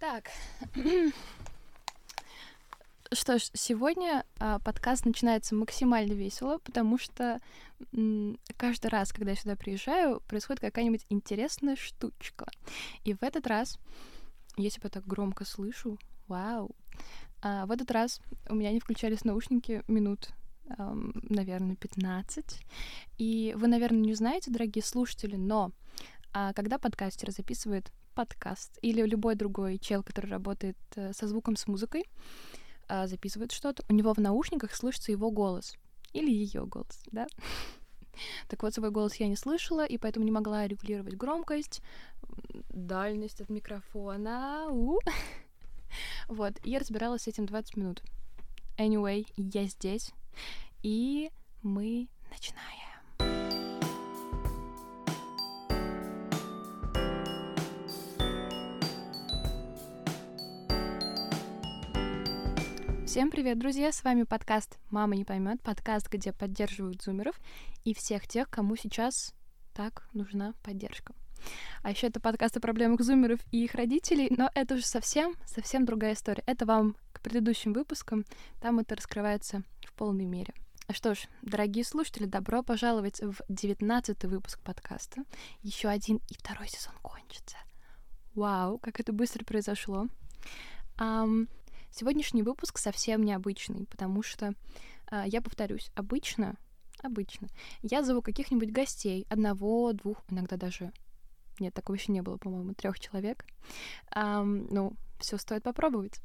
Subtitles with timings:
[0.00, 0.30] Так.
[3.12, 7.38] Что ж, сегодня а, подкаст начинается максимально весело, потому что
[7.92, 12.46] м, каждый раз, когда я сюда приезжаю, происходит какая-нибудь интересная штучка.
[13.04, 13.78] И в этот раз,
[14.56, 16.70] я себя так громко слышу, вау,
[17.42, 20.30] а, в этот раз у меня не включались наушники минут
[20.78, 22.62] эм, наверное, 15.
[23.18, 25.72] И вы, наверное, не знаете, дорогие слушатели, но
[26.32, 31.66] а, когда подкастер записывает подкаст или любой другой чел, который работает э, со звуком, с
[31.66, 32.04] музыкой,
[32.86, 35.74] э, записывает что-то, у него в наушниках слышится его голос
[36.12, 37.26] или ее голос, да?
[38.48, 41.80] Так вот, свой голос я не слышала, и поэтому не могла регулировать громкость,
[42.68, 44.66] дальность от микрофона.
[44.68, 44.98] У.
[46.28, 48.02] Вот, я разбиралась с этим 20 минут.
[48.76, 50.12] Anyway, я здесь,
[50.82, 51.30] и
[51.62, 52.89] мы начинаем.
[63.10, 63.90] Всем привет, друзья!
[63.90, 67.34] С вами подкаст «Мама не поймет», подкаст, где поддерживают зумеров
[67.82, 69.34] и всех тех, кому сейчас
[69.74, 71.12] так нужна поддержка.
[71.82, 75.86] А еще это подкаст о проблемах зумеров и их родителей, но это уже совсем, совсем
[75.86, 76.44] другая история.
[76.46, 78.24] Это вам к предыдущим выпускам,
[78.60, 80.54] там это раскрывается в полной мере.
[80.86, 85.24] А что ж, дорогие слушатели, добро пожаловать в девятнадцатый выпуск подкаста.
[85.62, 87.56] Еще один и второй сезон кончится.
[88.36, 90.06] Вау, как это быстро произошло.
[90.96, 91.48] Um,
[91.90, 94.54] Сегодняшний выпуск совсем необычный, потому что,
[95.10, 96.56] э, я повторюсь, обычно,
[97.02, 97.48] обычно
[97.82, 100.92] я зову каких-нибудь гостей, одного, двух, иногда даже
[101.60, 103.44] нет, такого еще не было, по-моему, трех человек.
[104.16, 106.20] Um, ну, все стоит попробовать.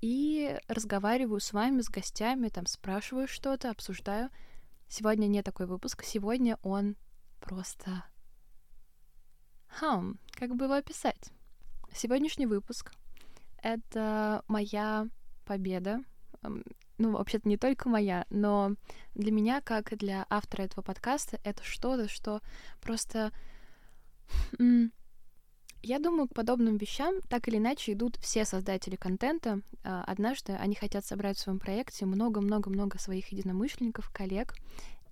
[0.00, 4.28] И разговариваю с вами, с гостями, там спрашиваю что-то, обсуждаю.
[4.86, 6.96] Сегодня не такой выпуск, сегодня он
[7.40, 8.04] просто...
[9.80, 11.32] Хм, как бы его описать?
[11.92, 12.92] Сегодняшний выпуск
[13.64, 15.08] это моя
[15.46, 16.00] победа.
[16.98, 18.74] Ну, вообще-то не только моя, но
[19.14, 22.40] для меня, как и для автора этого подкаста, это что-то, что
[22.80, 23.32] просто...
[25.82, 29.60] Я думаю, к подобным вещам так или иначе идут все создатели контента.
[29.82, 34.54] А, однажды они хотят собрать в своем проекте много-много-много своих единомышленников, коллег,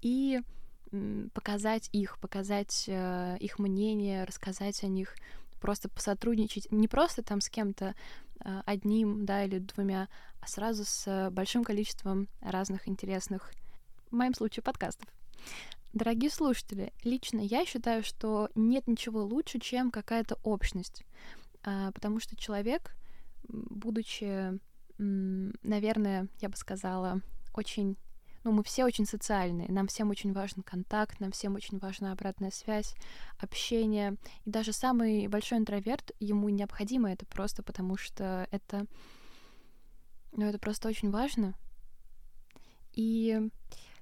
[0.00, 0.40] и
[1.34, 5.14] показать их, показать э, их мнение, рассказать о них,
[5.60, 7.94] просто посотрудничать, не просто там с кем-то
[8.66, 10.08] одним, да, или двумя,
[10.40, 13.52] а сразу с большим количеством разных интересных,
[14.10, 15.08] в моем случае, подкастов.
[15.92, 21.04] Дорогие слушатели, лично я считаю, что нет ничего лучше, чем какая-то общность,
[21.62, 22.96] а, потому что человек,
[23.48, 24.58] будучи,
[24.98, 27.20] наверное, я бы сказала,
[27.52, 27.98] очень
[28.44, 32.50] ну, мы все очень социальные, нам всем очень важен контакт, нам всем очень важна обратная
[32.50, 32.94] связь,
[33.38, 34.16] общение.
[34.44, 38.86] И даже самый большой интроверт, ему необходимо это просто потому, что это,
[40.32, 41.54] ну, это просто очень важно.
[42.92, 43.40] И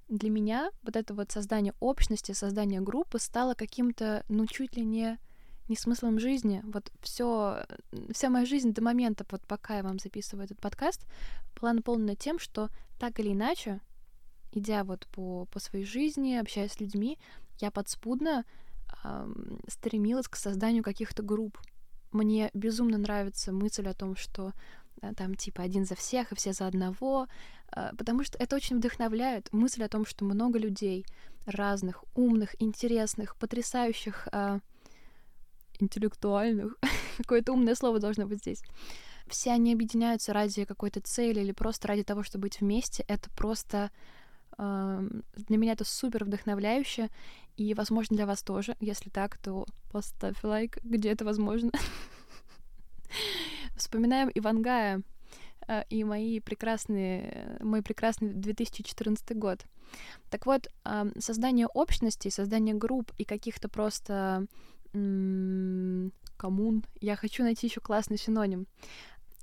[0.08, 5.18] для меня вот это вот создание общности, создание группы стало каким-то, ну, чуть ли не
[5.68, 6.62] не смыслом жизни.
[6.64, 7.64] Вот все,
[8.12, 11.06] вся моя жизнь до момента, вот пока я вам записываю этот подкаст,
[11.60, 13.80] была наполнена тем, что так или иначе
[14.52, 17.18] идя вот по, по своей жизни, общаясь с людьми,
[17.58, 18.44] я подспудно
[19.04, 19.32] э,
[19.68, 21.58] стремилась к созданию каких-то групп.
[22.12, 24.52] Мне безумно нравится мысль о том, что
[25.02, 27.28] э, там типа один за всех и все за одного,
[27.74, 29.52] э, потому что это очень вдохновляет.
[29.52, 31.06] Мысль о том, что много людей
[31.46, 34.60] разных, умных, интересных, потрясающих, э,
[35.78, 36.76] интеллектуальных,
[37.18, 38.62] какое-то умное слово должно быть здесь,
[39.26, 43.90] все они объединяются ради какой-то цели или просто ради того, чтобы быть вместе, это просто
[44.60, 47.08] для меня это супер вдохновляюще,
[47.56, 48.76] и, возможно, для вас тоже.
[48.80, 51.70] Если так, то поставь лайк, где это возможно.
[53.76, 55.02] Вспоминаем Ивангая
[55.66, 59.64] э, и мои прекрасные, мой прекрасный 2014 год.
[60.30, 60.68] Так вот,
[61.18, 64.46] создание общности, создание групп и каких-то просто
[64.92, 68.66] коммун, я хочу найти еще классный синоним,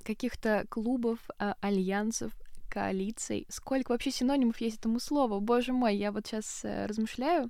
[0.03, 2.31] каких-то клубов, а, альянсов,
[2.67, 3.45] коалиций.
[3.49, 5.39] Сколько вообще синонимов есть этому слову?
[5.39, 7.49] Боже мой, я вот сейчас э, размышляю,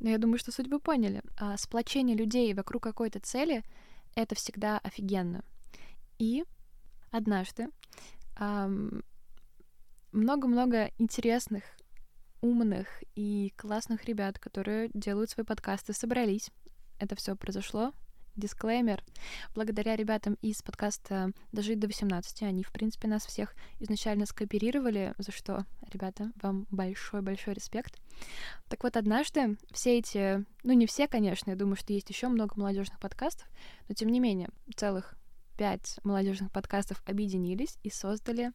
[0.00, 1.22] но я думаю, что суть вы поняли.
[1.38, 3.62] А, сплочение людей вокруг какой-то цели—
[4.14, 5.44] это всегда офигенно.
[6.18, 6.44] И
[7.10, 7.68] однажды
[10.12, 11.64] много-много интересных,
[12.42, 16.50] умных и классных ребят, которые делают свои подкасты, собрались.
[16.98, 17.92] Это все произошло
[18.36, 19.02] дисклеймер.
[19.54, 25.32] Благодаря ребятам из подкаста «Дожить до 18» они, в принципе, нас всех изначально скооперировали, за
[25.32, 28.00] что, ребята, вам большой-большой респект.
[28.68, 32.54] Так вот, однажды все эти, ну не все, конечно, я думаю, что есть еще много
[32.56, 33.48] молодежных подкастов,
[33.88, 35.14] но тем не менее, целых
[35.56, 38.52] пять молодежных подкастов объединились и создали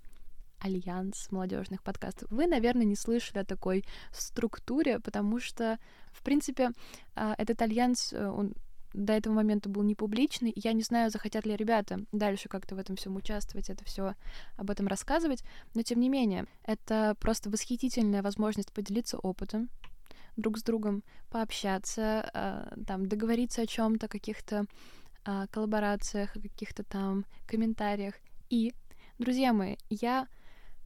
[0.59, 2.29] альянс молодежных подкастов.
[2.29, 5.79] Вы, наверное, не слышали о такой структуре, потому что,
[6.11, 6.69] в принципе,
[7.15, 8.53] а, этот альянс, э, он
[8.93, 10.53] до этого момента был не публичный.
[10.55, 14.15] Я не знаю, захотят ли ребята дальше как-то в этом всем участвовать, это все
[14.57, 15.43] об этом рассказывать.
[15.73, 19.69] Но тем не менее, это просто восхитительная возможность поделиться опытом
[20.37, 24.65] друг с другом, пообщаться, а, там, договориться о чем-то, каких-то
[25.23, 28.15] а, коллаборациях, каких-то там комментариях.
[28.49, 28.73] И,
[29.19, 30.27] друзья мои, я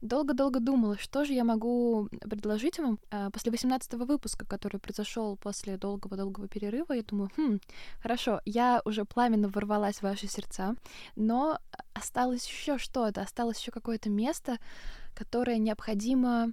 [0.06, 5.76] долго-долго думала, что же я могу предложить вам а, после 18 выпуска, который произошел после
[5.76, 6.92] долгого-долгого перерыва.
[6.92, 7.58] Я думаю, хм,
[8.00, 10.74] хорошо, я уже пламенно ворвалась в ваши сердца,
[11.16, 11.58] но
[11.94, 14.58] осталось еще что-то, осталось еще какое-то место,
[15.14, 16.52] которое необходимо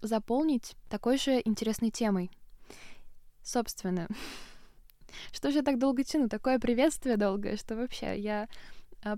[0.00, 2.30] заполнить такой же интересной темой.
[3.42, 4.08] Собственно,
[5.32, 6.28] что же я так долго тяну?
[6.28, 8.48] Такое приветствие долгое, что вообще я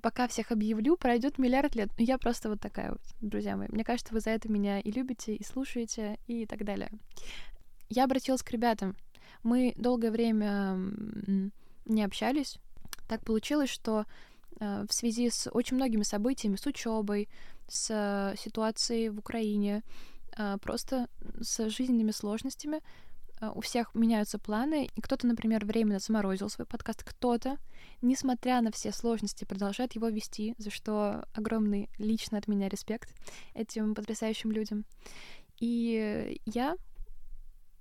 [0.03, 1.91] пока всех объявлю, пройдет миллиард лет.
[1.99, 3.69] Ну, я просто вот такая вот, друзья мои.
[3.71, 6.91] Мне кажется, вы за это меня и любите, и слушаете, и так далее.
[7.89, 8.97] Я обратилась к ребятам.
[9.43, 10.79] Мы долгое время
[11.87, 12.59] не общались.
[13.07, 14.05] Так получилось, что
[14.61, 17.29] э, в связи с очень многими событиями, с учебой,
[17.67, 19.83] с э, ситуацией в Украине,
[20.61, 21.09] просто
[21.41, 22.81] с жизненными сложностями,
[23.41, 27.57] у всех меняются планы, и кто-то, например, временно заморозил свой подкаст, кто-то,
[28.01, 33.15] несмотря на все сложности, продолжает его вести, за что огромный лично от меня респект
[33.55, 34.85] этим потрясающим людям.
[35.61, 36.77] И я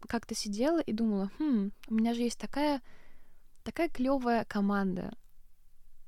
[0.08, 2.82] как-то сидела и думала, хм, у меня же есть такая,
[3.64, 5.16] такая клевая команда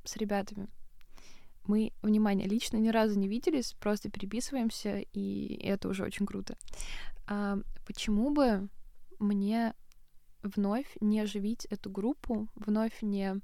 [0.03, 0.67] с ребятами.
[1.65, 6.57] Мы, внимание, лично ни разу не виделись, просто переписываемся, и это уже очень круто.
[7.27, 8.69] А почему бы
[9.19, 9.75] мне
[10.41, 13.41] вновь не оживить эту группу, вновь не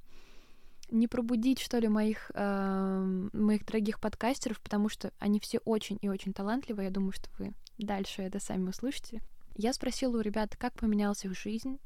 [0.90, 6.10] не пробудить, что ли, моих, э, моих дорогих подкастеров, потому что они все очень и
[6.10, 6.86] очень талантливые.
[6.86, 9.22] Я думаю, что вы дальше это сами услышите.
[9.56, 11.80] Я спросила у ребят, как поменялась их жизнь,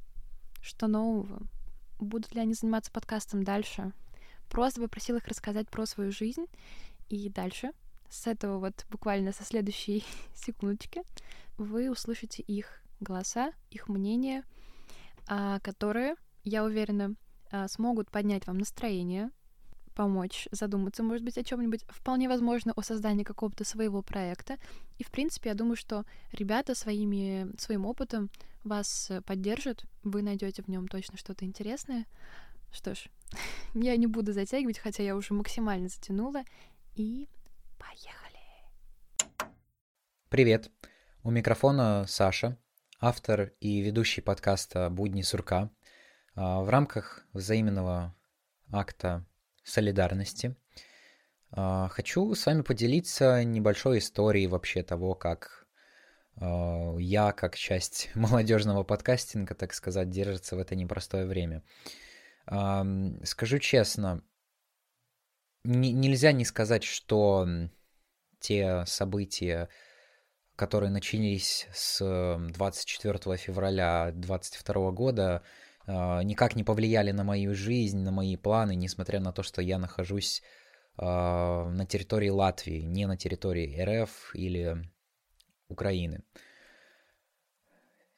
[0.61, 1.41] что нового,
[1.99, 3.93] будут ли они заниматься подкастом дальше.
[4.49, 6.45] Просто попросила их рассказать про свою жизнь.
[7.09, 7.71] И дальше,
[8.09, 10.03] с этого вот буквально со следующей
[10.35, 11.03] секундочки,
[11.57, 14.43] вы услышите их голоса, их мнения,
[15.27, 17.15] а, которые, я уверена,
[17.67, 19.31] смогут поднять вам настроение,
[19.99, 24.57] помочь задуматься, может быть, о чем-нибудь, вполне возможно, о создании какого-то своего проекта.
[24.97, 28.29] И, в принципе, я думаю, что ребята своими, своим опытом
[28.63, 32.05] вас поддержат, вы найдете в нем точно что-то интересное.
[32.71, 33.09] Что ж,
[33.73, 36.43] я не буду затягивать, хотя я уже максимально затянула.
[36.95, 37.27] И
[37.77, 39.49] поехали!
[40.29, 40.71] Привет!
[41.23, 42.57] У микрофона Саша
[43.01, 45.69] автор и ведущий подкаста «Будни сурка».
[46.41, 48.15] А, в рамках взаимного
[48.71, 49.25] акта
[49.65, 50.55] солидарности
[51.51, 55.67] а, хочу с вами поделиться небольшой историей вообще того, как
[56.37, 61.61] а, я, как часть молодежного подкастинга, так сказать, держится в это непростое время.
[62.45, 64.23] Скажу честно,
[65.65, 67.47] нельзя не сказать, что
[68.39, 69.67] те события,
[70.55, 71.99] которые начались с
[72.53, 75.43] 24 февраля 2022 года,
[76.23, 80.43] никак не повлияли на мою жизнь, на мои планы, несмотря на то, что я нахожусь
[80.97, 84.89] а, на территории Латвии, не на территории РФ или
[85.67, 86.23] Украины.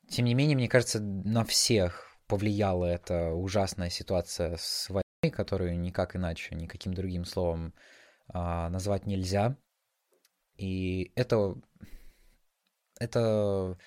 [0.10, 6.16] Тем не менее, мне кажется, на всех повлияла эта ужасная ситуация с войной, которую никак
[6.16, 7.74] иначе, никаким другим словом
[8.28, 9.56] а, назвать нельзя.
[10.58, 11.56] И это
[13.02, 13.78] это,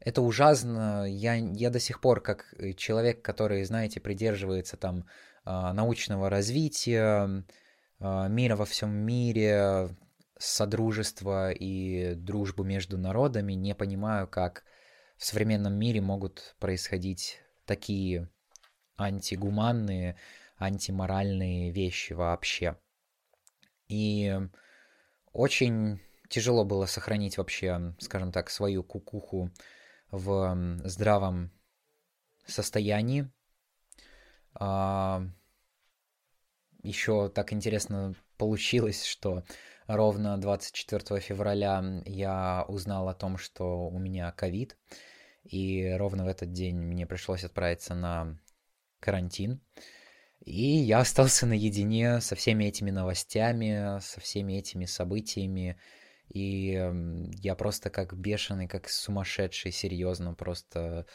[0.00, 1.04] это ужасно.
[1.08, 5.06] Я, я до сих пор, как человек, который, знаете, придерживается там
[5.44, 7.44] а, научного развития,
[7.98, 9.90] а, мира во всем мире,
[10.38, 14.64] содружества и дружбы между народами, не понимаю, как
[15.16, 18.28] в современном мире могут происходить такие
[18.98, 20.16] антигуманные,
[20.58, 22.76] антиморальные вещи вообще.
[23.88, 24.36] И
[25.32, 29.50] очень тяжело было сохранить вообще, скажем так, свою кукуху
[30.10, 31.50] в здравом
[32.46, 33.30] состоянии.
[34.54, 35.22] А,
[36.82, 39.44] еще так интересно получилось, что
[39.86, 44.76] ровно 24 февраля я узнал о том, что у меня ковид,
[45.44, 48.38] и ровно в этот день мне пришлось отправиться на
[49.00, 49.60] карантин.
[50.44, 55.78] И я остался наедине со всеми этими новостями, со всеми этими событиями,
[56.28, 56.90] и
[57.42, 61.06] я просто как бешеный, как сумасшедший, серьезно, просто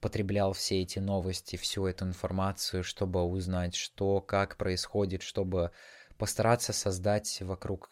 [0.00, 5.70] потреблял все эти новости, всю эту информацию, чтобы узнать, что, как происходит, чтобы
[6.18, 7.90] постараться создать вокруг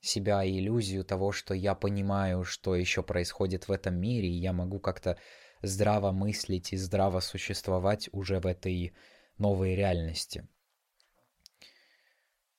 [0.00, 4.80] себя иллюзию того, что я понимаю, что еще происходит в этом мире, и я могу
[4.80, 5.18] как-то
[5.62, 8.94] здраво мыслить и здраво существовать уже в этой
[9.38, 10.46] новой реальности.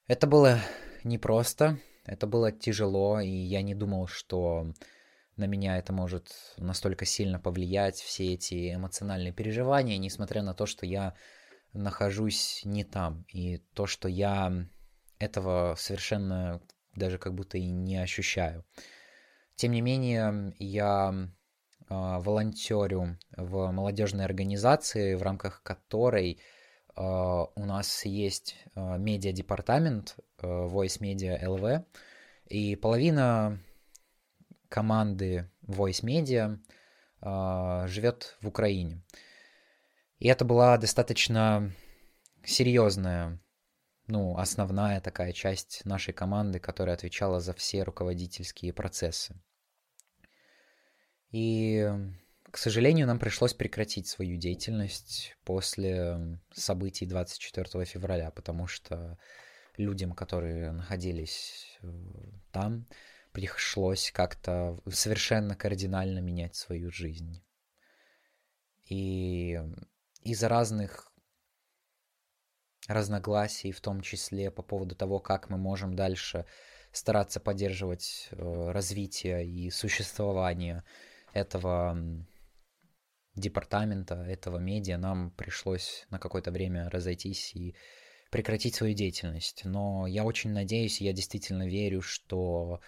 [0.08, 0.60] Это было
[1.04, 1.80] непросто,
[2.10, 4.74] это было тяжело, и я не думал, что
[5.38, 10.86] на меня это может настолько сильно повлиять, все эти эмоциональные переживания, несмотря на то, что
[10.88, 11.14] я
[11.74, 14.52] нахожусь не там, и то, что я
[15.20, 16.62] этого совершенно
[16.96, 18.66] даже как будто и не ощущаю.
[19.56, 21.28] Тем не менее, я э,
[21.90, 26.42] волонтерю в молодежной организации, в рамках которой
[26.96, 31.86] у нас есть э, медиа-департамент э, Voice Media LV,
[32.48, 33.60] и половина
[34.68, 36.60] команды Voice Media
[37.22, 39.02] э, живет в Украине.
[40.18, 41.72] И это была достаточно
[42.44, 43.40] серьезная
[44.10, 49.40] ну, основная такая часть нашей команды, которая отвечала за все руководительские процессы.
[51.32, 51.88] И,
[52.52, 59.18] к сожалению, нам пришлось прекратить свою деятельность после событий 24 февраля, потому что
[59.78, 61.88] людям, которые находились э,
[62.52, 62.88] там,
[63.32, 67.44] пришлось как-то совершенно кардинально менять свою жизнь.
[68.90, 69.60] И
[70.22, 71.12] из-за разных
[72.88, 76.46] разногласий, в том числе по поводу того, как мы можем дальше
[76.92, 80.84] стараться поддерживать э, развитие и существование
[81.34, 81.96] этого
[83.40, 87.76] департамента, этого медиа, нам пришлось на какое-то время разойтись и
[88.32, 89.66] прекратить свою деятельность.
[89.66, 92.82] Но я очень надеюсь, я действительно верю, что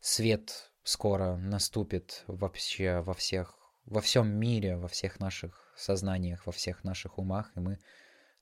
[0.00, 6.84] свет скоро наступит вообще во всех, во всем мире, во всех наших сознаниях, во всех
[6.84, 7.78] наших умах, и мы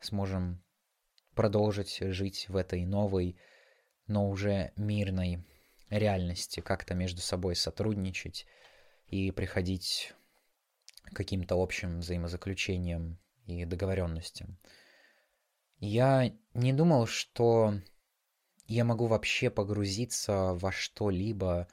[0.01, 0.63] сможем
[1.35, 3.37] продолжить жить в этой новой,
[4.07, 5.45] но уже мирной
[5.89, 8.47] реальности, как-то между собой сотрудничать
[9.09, 10.15] и приходить
[11.05, 14.59] каким-то общим взаимозаключениям и договоренностям.
[15.79, 17.75] Я не думал, что
[18.67, 21.69] я могу вообще погрузиться во что-либо,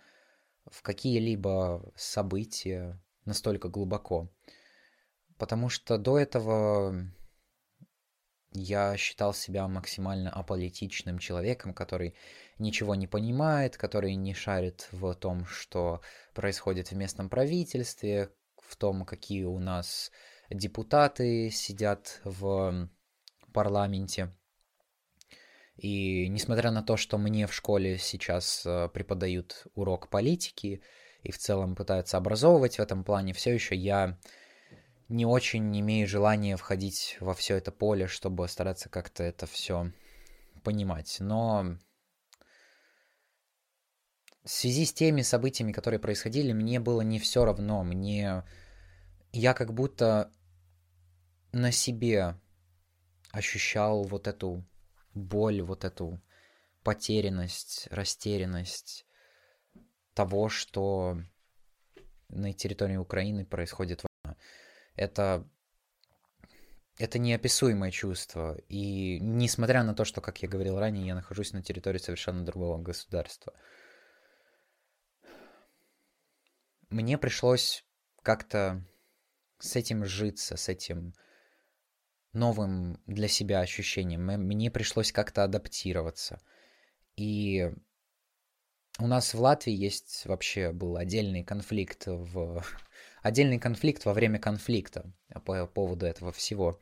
[0.66, 4.30] в какие-либо события настолько глубоко.
[5.38, 7.10] Потому что до этого
[8.52, 12.16] я считал себя максимально аполитичным человеком, который
[12.58, 16.02] ничего не понимает, который не шарит в том, что
[16.34, 18.32] происходит в местном правительстве,
[18.70, 20.12] в том, какие у нас
[20.50, 22.90] депутаты сидят в
[23.52, 24.34] парламенте.
[25.76, 30.84] И несмотря на то, что мне в школе сейчас э, преподают урок политики
[31.24, 34.18] и в целом пытаются образовывать в этом плане, все еще я
[35.08, 39.92] не очень имею желания входить во все это поле, чтобы стараться как-то это все
[40.64, 41.18] понимать.
[41.20, 41.78] Но
[44.50, 47.84] в связи с теми событиями, которые происходили, мне было не все равно.
[47.84, 48.44] Мне
[49.32, 50.32] я как будто
[51.52, 52.36] на себе
[53.30, 54.66] ощущал вот эту
[55.14, 56.20] боль, вот эту
[56.82, 59.06] потерянность, растерянность
[60.16, 61.22] того, что
[62.30, 64.36] на территории Украины происходит война
[64.96, 65.48] это
[66.98, 68.58] это неописуемое чувство.
[68.68, 72.82] И несмотря на то, что, как я говорил ранее, я нахожусь на территории совершенно другого
[72.82, 73.54] государства,
[76.90, 77.84] мне пришлось
[78.22, 78.84] как-то
[79.60, 81.14] с этим житься, с этим
[82.34, 84.26] новым для себя ощущением.
[84.26, 86.42] Мне пришлось как-то адаптироваться.
[87.16, 87.72] И
[89.00, 92.64] у нас в Латвии есть вообще был отдельный конфликт в
[93.22, 95.12] отдельный конфликт во время конфликта
[95.46, 96.80] по поводу этого всего.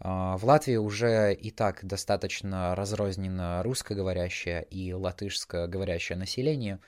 [0.00, 6.80] А, в Латвии уже и так достаточно разрознено русскоговорящее и латышскоговорящее население,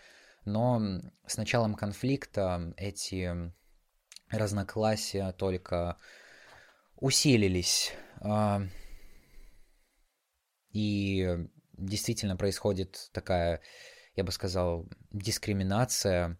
[0.44, 3.52] но с началом конфликта эти
[4.30, 5.96] разногласия только
[6.96, 7.92] усилились.
[8.20, 8.62] А,
[10.72, 13.60] и действительно происходит такая,
[14.14, 16.38] я бы сказал, дискриминация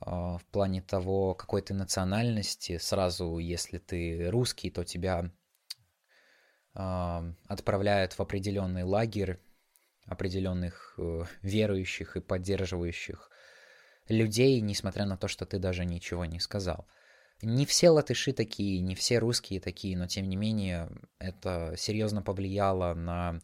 [0.00, 2.78] а, в плане того, какой ты национальности.
[2.78, 5.32] Сразу, если ты русский, то тебя
[6.74, 9.40] а, отправляют в определенный лагерь
[10.10, 13.30] определенных э, верующих и поддерживающих
[14.08, 16.86] людей, несмотря на то, что ты даже ничего не сказал.
[17.42, 20.90] Не все латыши такие, не все русские такие, но тем не менее
[21.20, 23.40] это серьезно повлияло на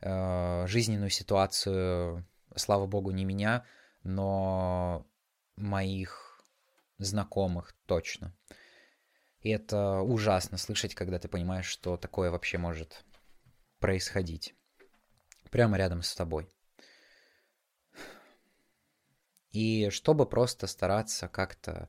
[0.00, 3.66] э, жизненную ситуацию, слава богу, не меня,
[4.02, 5.06] но
[5.56, 6.42] моих
[6.96, 8.34] знакомых точно.
[9.40, 13.04] И это ужасно слышать, когда ты понимаешь, что такое вообще может
[13.78, 14.54] происходить.
[15.50, 16.48] Прямо рядом с тобой.
[19.50, 21.88] И чтобы просто стараться как-то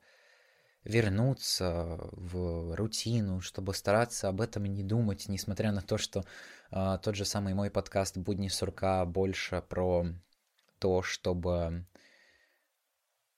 [0.84, 6.24] вернуться в рутину, чтобы стараться об этом не думать, несмотря на то, что
[6.72, 10.06] э, тот же самый мой подкаст «Будни сурка» больше про
[10.80, 11.86] то, чтобы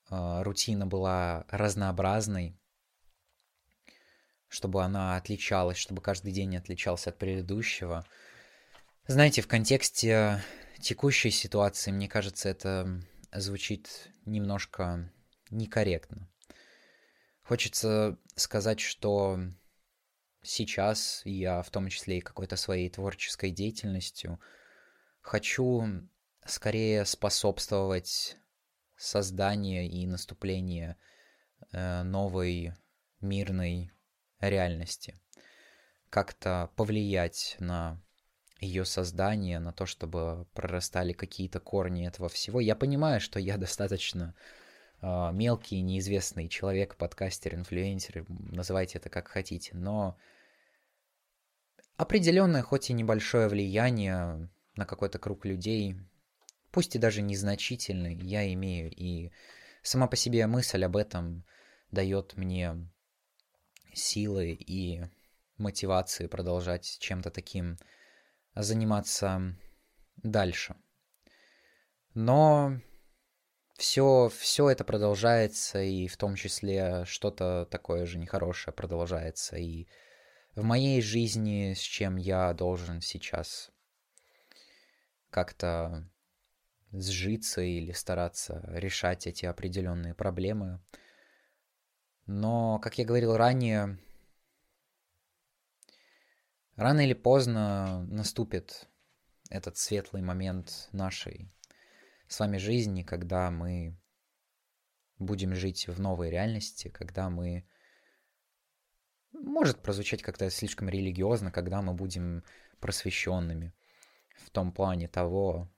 [0.10, 2.58] э, рутина была разнообразной,
[4.48, 8.06] чтобы она отличалась, чтобы каждый день отличался от предыдущего.
[9.12, 10.42] Знаете, в контексте
[10.80, 13.02] текущей ситуации, мне кажется, это
[13.34, 15.12] звучит немножко
[15.50, 16.32] некорректно.
[17.44, 19.38] Хочется сказать, что
[20.42, 24.40] сейчас я, в том числе и какой-то своей творческой деятельностью,
[25.20, 26.08] хочу
[26.46, 28.38] скорее способствовать
[28.96, 30.96] созданию и наступлению
[31.74, 32.76] э, новой
[33.20, 33.92] мирной
[34.40, 35.20] реальности,
[36.10, 38.02] как-то повлиять на
[38.62, 42.60] ее создание, на то, чтобы прорастали какие-то корни этого всего.
[42.60, 44.36] Я понимаю, что я достаточно
[45.02, 50.16] э, мелкий, неизвестный человек, подкастер, инфлюенсер, называйте это как хотите, но
[51.98, 55.98] определенное, хоть и небольшое влияние на какой-то круг людей,
[56.72, 59.32] пусть и даже незначительный, я имею, и
[59.82, 61.46] сама по себе мысль об этом
[61.90, 62.88] дает мне
[63.94, 65.02] силы и
[65.58, 67.78] мотивации продолжать чем-то таким
[68.56, 69.56] заниматься
[70.18, 70.76] дальше.
[72.14, 72.80] Но
[73.78, 79.88] все, все это продолжается, и в том числе что-то такое же нехорошее продолжается и
[80.56, 83.72] в моей жизни, с чем я должен сейчас
[85.30, 86.10] как-то
[86.92, 90.82] сжиться или стараться решать эти определенные проблемы.
[92.26, 93.98] Но, как я говорил ранее,
[96.76, 98.88] рано или поздно наступит
[99.50, 101.52] этот светлый момент нашей
[102.28, 103.98] с вами жизни, когда мы
[105.20, 107.68] будем жить в новой реальности, когда мы...
[109.34, 112.44] Может прозвучать как-то слишком религиозно, когда мы будем
[112.80, 113.74] просвещенными
[114.36, 115.70] в том плане того,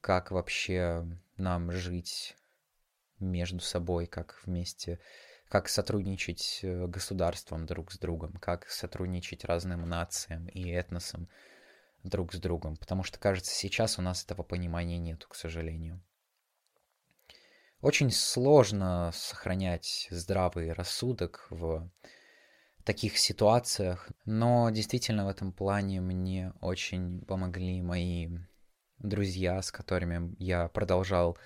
[0.00, 2.36] как вообще нам жить
[3.18, 5.00] между собой, как вместе,
[5.48, 11.28] как сотрудничать э, государством друг с другом, как сотрудничать разным нациям и этносам
[12.02, 12.76] друг с другом.
[12.76, 16.02] Потому что, кажется, сейчас у нас этого понимания нету, к сожалению.
[17.80, 21.88] Очень сложно сохранять здравый рассудок в
[22.84, 28.30] таких ситуациях, но действительно в этом плане мне очень помогли мои
[28.98, 31.38] друзья, с которыми я продолжал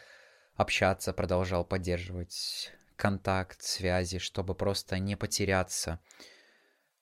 [0.55, 6.01] общаться, продолжал поддерживать контакт, связи, чтобы просто не потеряться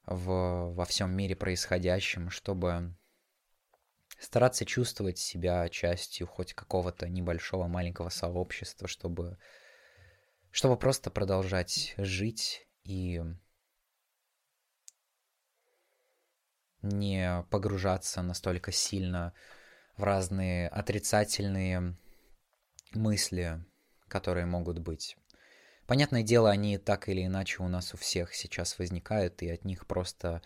[0.07, 2.94] в, во всем мире происходящем, чтобы
[4.18, 9.38] стараться чувствовать себя частью хоть какого-то небольшого маленького сообщества, чтобы,
[10.50, 13.22] чтобы просто продолжать жить и
[16.83, 19.33] не погружаться настолько сильно
[19.96, 21.96] в разные отрицательные
[22.92, 23.64] мысли,
[24.09, 25.16] которые могут быть.
[25.90, 29.88] Понятное дело, они так или иначе у нас у всех сейчас возникают, и от них
[29.88, 30.40] просто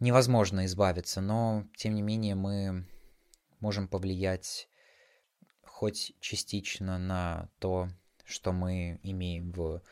[0.00, 2.86] невозможно избавиться, но тем не менее мы
[3.60, 4.70] можем повлиять
[5.66, 7.90] хоть частично на то,
[8.24, 9.82] что мы имеем в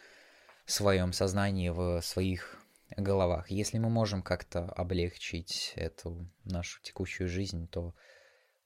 [0.64, 2.56] своем сознании, в своих
[2.96, 3.50] головах.
[3.50, 7.94] Если мы можем как-то облегчить эту нашу текущую жизнь, то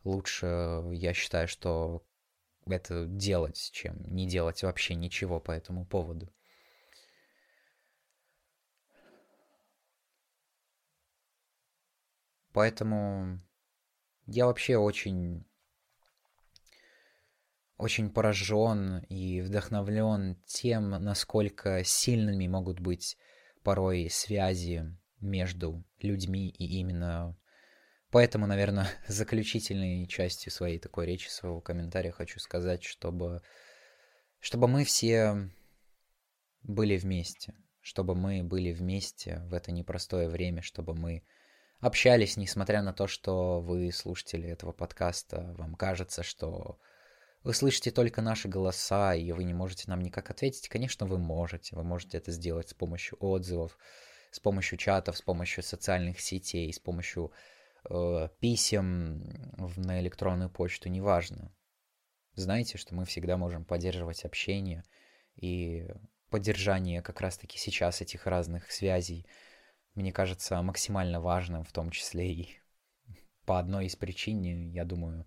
[0.04, 2.06] лучше, я считаю, что
[2.66, 6.32] это делать, чем не делать вообще ничего по этому поводу.
[12.52, 13.40] Поэтому
[14.26, 15.44] я вообще очень
[17.76, 23.18] очень поражен и вдохновлен тем, насколько сильными могут быть
[23.62, 27.36] порой связи между людьми и именно
[28.16, 33.42] Поэтому, наверное, заключительной частью своей такой речи, своего комментария хочу сказать, чтобы,
[34.40, 35.50] чтобы мы все
[36.62, 37.52] были вместе,
[37.82, 41.24] чтобы мы были вместе в это непростое время, чтобы мы
[41.80, 46.78] общались, несмотря на то, что вы, слушатели этого подкаста, вам кажется, что
[47.42, 50.70] вы слышите только наши голоса, и вы не можете нам никак ответить.
[50.70, 51.76] Конечно, вы можете.
[51.76, 53.76] Вы можете это сделать с помощью отзывов,
[54.30, 57.30] с помощью чатов, с помощью социальных сетей, с помощью
[58.40, 59.22] писем
[59.76, 61.54] на электронную почту, неважно.
[62.34, 64.84] Знайте, что мы всегда можем поддерживать общение,
[65.36, 65.88] и
[66.30, 69.26] поддержание как раз-таки сейчас этих разных связей,
[69.94, 72.58] мне кажется, максимально важным, в том числе и
[73.44, 75.26] по одной из причин, я думаю,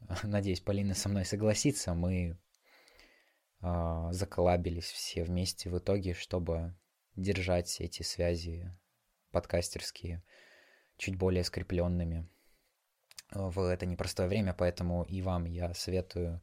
[0.22, 2.38] надеюсь, Полина со мной согласится, мы
[3.60, 6.74] э, заколабились все вместе в итоге, чтобы
[7.14, 8.74] держать эти связи
[9.30, 10.22] подкастерские
[10.98, 12.28] чуть более скрепленными
[13.30, 16.42] в это непростое время, поэтому и вам я советую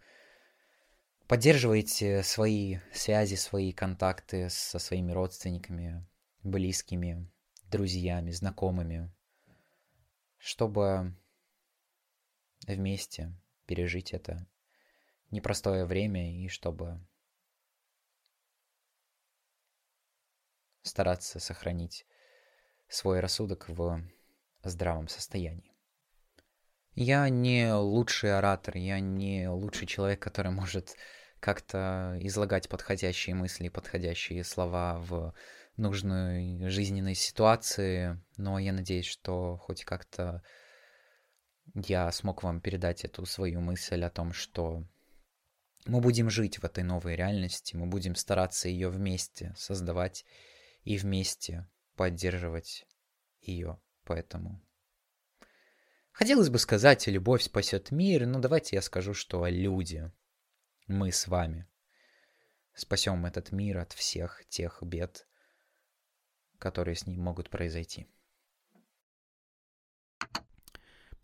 [1.28, 6.08] поддерживайте свои связи, свои контакты со своими родственниками,
[6.44, 7.32] близкими,
[7.70, 9.12] друзьями, знакомыми,
[10.38, 11.16] чтобы
[12.68, 14.48] вместе пережить это
[15.32, 17.06] непростое время и чтобы
[20.84, 22.06] стараться сохранить
[22.88, 24.04] свой рассудок в
[24.70, 25.76] здравом состоянии.
[26.94, 30.96] Я не лучший оратор, я не лучший человек, который может
[31.40, 35.34] как-то излагать подходящие мысли, подходящие слова в
[35.78, 40.42] нужной жизненной ситуации, но я надеюсь, что хоть как-то
[41.74, 44.86] я смог вам передать эту свою мысль о том, что
[45.86, 50.26] мы будем жить в этой новой реальности, мы будем стараться ее вместе создавать
[50.84, 52.88] и вместе поддерживать
[53.42, 53.80] ее.
[54.06, 54.62] Поэтому
[56.12, 60.12] хотелось бы сказать, любовь спасет мир, но давайте я скажу, что люди,
[60.88, 61.68] мы с вами
[62.76, 65.28] спасем этот мир от всех тех бед,
[66.60, 68.08] которые с ним могут произойти.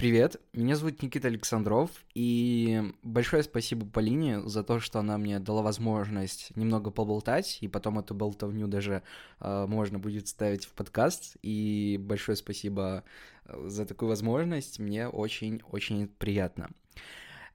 [0.02, 5.62] Привет, меня зовут Никита Александров, и большое спасибо Полине за то, что она мне дала
[5.62, 9.04] возможность немного поболтать, и потом эту болтовню даже
[9.40, 13.04] э, можно будет ставить в подкаст, и большое спасибо
[13.46, 16.72] э, за такую возможность, мне очень-очень приятно.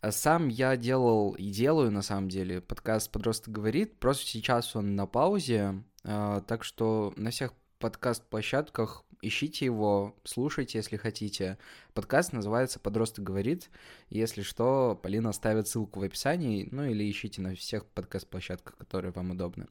[0.08, 5.06] Сам я делал и делаю, на самом деле, подкаст «Подросток говорит», просто сейчас он на
[5.06, 11.58] паузе, э, так что на всех подкаст-площадках Ищите его, слушайте, если хотите.
[11.94, 13.70] Подкаст называется «Подросток говорит».
[14.10, 19.30] Если что, Полина оставит ссылку в описании, ну или ищите на всех подкаст-площадках, которые вам
[19.30, 19.68] удобны.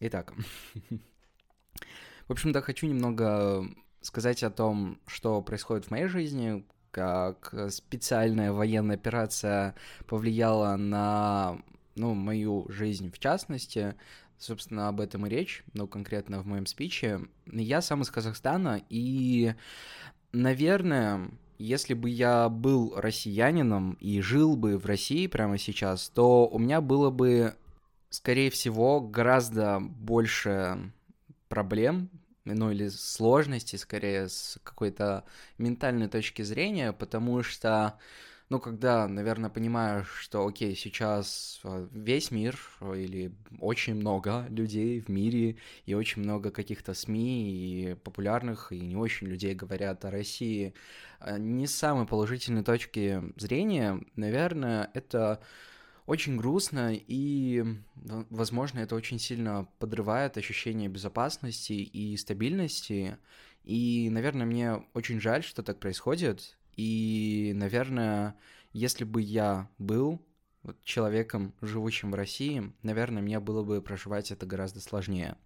[0.00, 0.34] Итак,
[2.28, 3.64] в общем-то, хочу немного
[4.00, 11.62] сказать о том, что происходит в моей жизни, как специальная военная операция повлияла на
[11.94, 13.94] ну, мою жизнь в частности,
[14.40, 17.20] Собственно, об этом и речь, но конкретно в моем спиче.
[17.44, 19.52] Я сам из Казахстана, и,
[20.32, 26.58] наверное, если бы я был россиянином и жил бы в России прямо сейчас, то у
[26.58, 27.54] меня было бы,
[28.08, 30.90] скорее всего, гораздо больше
[31.48, 32.08] проблем,
[32.46, 35.24] ну или сложностей, скорее, с какой-то
[35.58, 37.98] ментальной точки зрения, потому что
[38.50, 45.00] ну, когда, наверное, понимаешь, что, окей, сейчас э, весь мир э, или очень много людей
[45.00, 50.10] в мире и очень много каких-то СМИ и популярных, и не очень людей говорят о
[50.10, 50.74] России,
[51.20, 55.40] э, не с самой положительной точки зрения, наверное, это
[56.06, 57.64] очень грустно, и,
[58.30, 63.16] возможно, это очень сильно подрывает ощущение безопасности и стабильности.
[63.62, 66.56] И, наверное, мне очень жаль, что так происходит.
[66.80, 68.36] И, наверное,
[68.72, 70.18] если бы я был
[70.82, 75.36] человеком, живущим в России, наверное, мне было бы проживать это гораздо сложнее.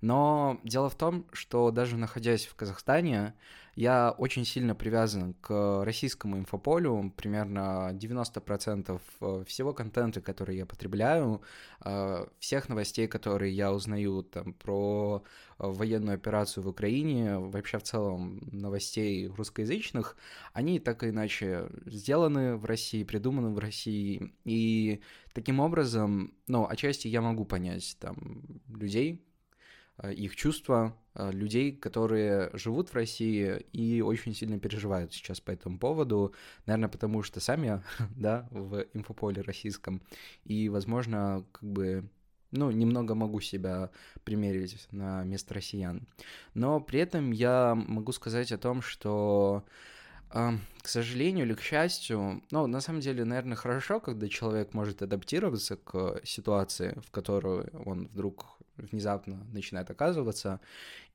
[0.00, 3.34] Но дело в том, что даже находясь в Казахстане,
[3.78, 11.42] я очень сильно привязан к российскому инфополю, примерно 90% э, всего контента, который я потребляю,
[11.84, 15.22] э, всех новостей, которые я узнаю там, про
[15.60, 20.16] э, военную операцию в Украине, вообще в целом новостей русскоязычных,
[20.52, 25.00] они так или иначе сделаны в России, придуманы в России, и
[25.34, 29.22] таким образом, ну, отчасти я могу понять там людей,
[30.06, 35.78] их чувства э, людей, которые живут в России и очень сильно переживают сейчас по этому
[35.78, 36.34] поводу,
[36.66, 37.82] наверное, потому что сами,
[38.16, 40.02] да, в инфополе российском,
[40.44, 42.08] и, возможно, как бы
[42.50, 43.90] ну, немного могу себя
[44.24, 46.06] примерить на место россиян.
[46.54, 49.64] Но при этом я могу сказать о том, что
[50.30, 55.76] к сожалению или к счастью, ну, на самом деле, наверное, хорошо, когда человек может адаптироваться
[55.76, 60.60] к ситуации, в которую он вдруг внезапно начинает оказываться.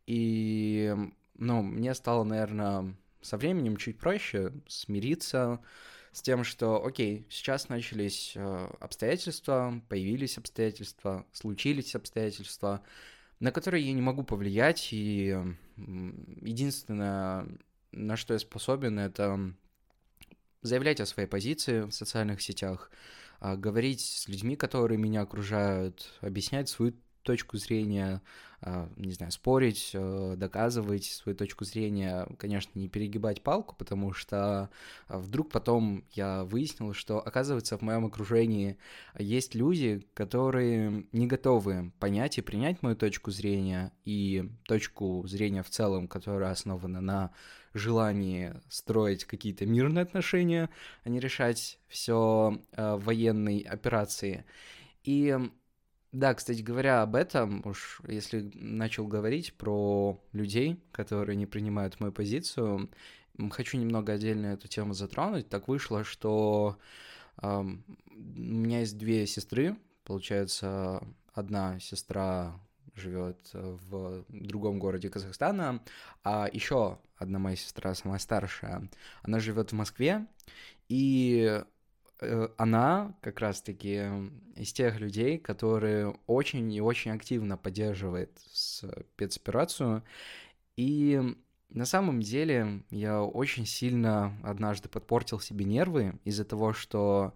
[0.05, 0.93] И,
[1.35, 5.59] ну, мне стало, наверное, со временем чуть проще смириться
[6.11, 12.83] с тем, что, окей, сейчас начались э, обстоятельства, появились обстоятельства, случились обстоятельства,
[13.39, 15.35] на которые я не могу повлиять, и
[15.75, 17.47] единственное,
[17.91, 19.53] на что я способен, это
[20.61, 22.89] заявлять о своей позиции в социальных сетях,
[23.39, 26.93] а, говорить с людьми, которые меня окружают, объяснять свою
[27.23, 28.21] точку зрения,
[28.61, 34.69] а, не знаю, спорить, э, доказывать свою точку зрения, конечно, не перегибать палку, потому что
[35.07, 38.77] а, вдруг потом я выяснил, что, оказывается, в моем окружении
[39.17, 45.69] есть люди, которые не готовы понять и принять мою точку зрения и точку зрения в
[45.69, 47.31] целом, которая основана на
[47.73, 50.69] желании строить какие-то мирные отношения,
[51.03, 54.45] а не решать все э, военной операции.
[55.03, 55.37] И
[56.13, 62.13] да, кстати говоря, об этом, уж если начал говорить про людей, которые не принимают мою
[62.13, 62.91] позицию,
[63.49, 65.49] хочу немного отдельно эту тему затронуть.
[65.49, 66.77] Так вышло, что
[67.41, 67.63] э, у
[68.13, 72.59] меня есть две сестры, получается, одна сестра
[72.93, 75.81] живет в другом городе Казахстана,
[76.23, 78.87] а еще одна моя сестра, самая старшая,
[79.23, 80.27] она живет в Москве,
[80.89, 81.63] и
[82.57, 84.03] она как раз-таки
[84.55, 90.03] из тех людей, которые очень и очень активно поддерживает спецоперацию.
[90.75, 91.21] И
[91.69, 97.33] на самом деле я очень сильно однажды подпортил себе нервы из-за того, что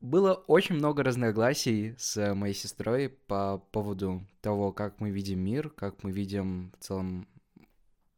[0.00, 6.04] было очень много разногласий с моей сестрой по поводу того, как мы видим мир, как
[6.04, 7.26] мы видим в целом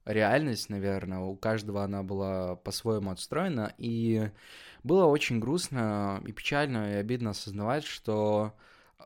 [0.04, 1.20] реальность, наверное.
[1.20, 4.30] У каждого она была по-своему отстроена, и
[4.88, 8.54] было очень грустно и печально и обидно осознавать, что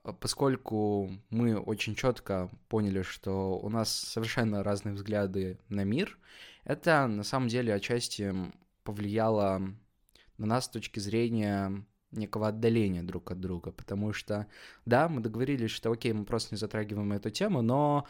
[0.04, 6.16] э, поскольку мы очень четко поняли, что у нас совершенно разные взгляды на мир,
[6.64, 8.32] это на самом деле отчасти
[8.84, 9.60] повлияло
[10.38, 14.46] на нас с точки зрения некого отдаления друг от друга, потому что,
[14.86, 18.06] да, мы договорились, что окей, мы просто не затрагиваем эту тему, но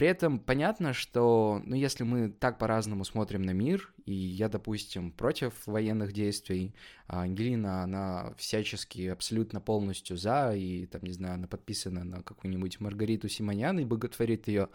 [0.00, 5.12] при этом понятно, что, ну, если мы так по-разному смотрим на мир, и я, допустим,
[5.12, 6.74] против военных действий,
[7.06, 12.80] а Ангелина, она всячески абсолютно полностью за, и, там, не знаю, она подписана на какую-нибудь
[12.80, 14.70] Маргариту Симонян и боготворит ее,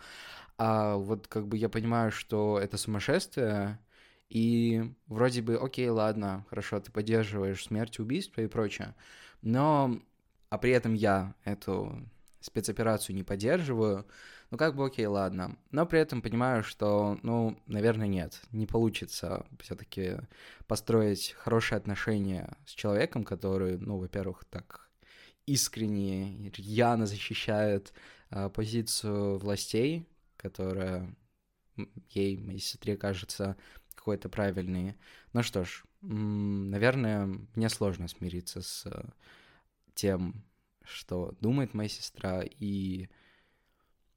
[0.60, 3.80] а вот как бы я понимаю, что это сумасшествие,
[4.30, 8.94] и вроде бы, окей, ладно, хорошо, ты поддерживаешь смерть, убийство и прочее,
[9.42, 10.00] но,
[10.52, 12.08] а при этом я эту
[12.42, 14.06] спецоперацию не поддерживаю,
[14.56, 15.58] ну как бы окей, ладно.
[15.72, 20.14] Но при этом понимаю, что, ну, наверное, нет, не получится все-таки
[20.66, 24.90] построить хорошие отношения с человеком, который, ну, во-первых, так
[25.46, 27.92] искренне, рьяно защищает
[28.30, 31.14] а, позицию властей, которая
[32.12, 33.58] ей, моей сестре, кажется
[33.94, 34.96] какой-то правильной.
[35.34, 38.86] Ну что ж, наверное, мне сложно смириться с
[39.96, 40.46] тем,
[40.86, 43.10] что думает моя сестра, и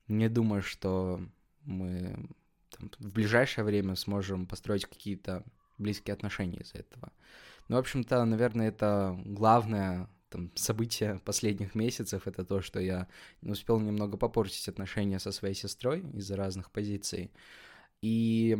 [0.08, 1.20] не думаю, что
[1.64, 2.28] мы
[2.70, 5.44] там, в ближайшее время сможем построить какие-то
[5.78, 7.12] близкие отношения из-за этого.
[7.68, 13.06] Ну, в общем-то, наверное, это главное там, событие последних месяцев, это то, что я
[13.42, 17.30] успел немного попортить отношения со своей сестрой из-за разных позиций.
[18.00, 18.56] И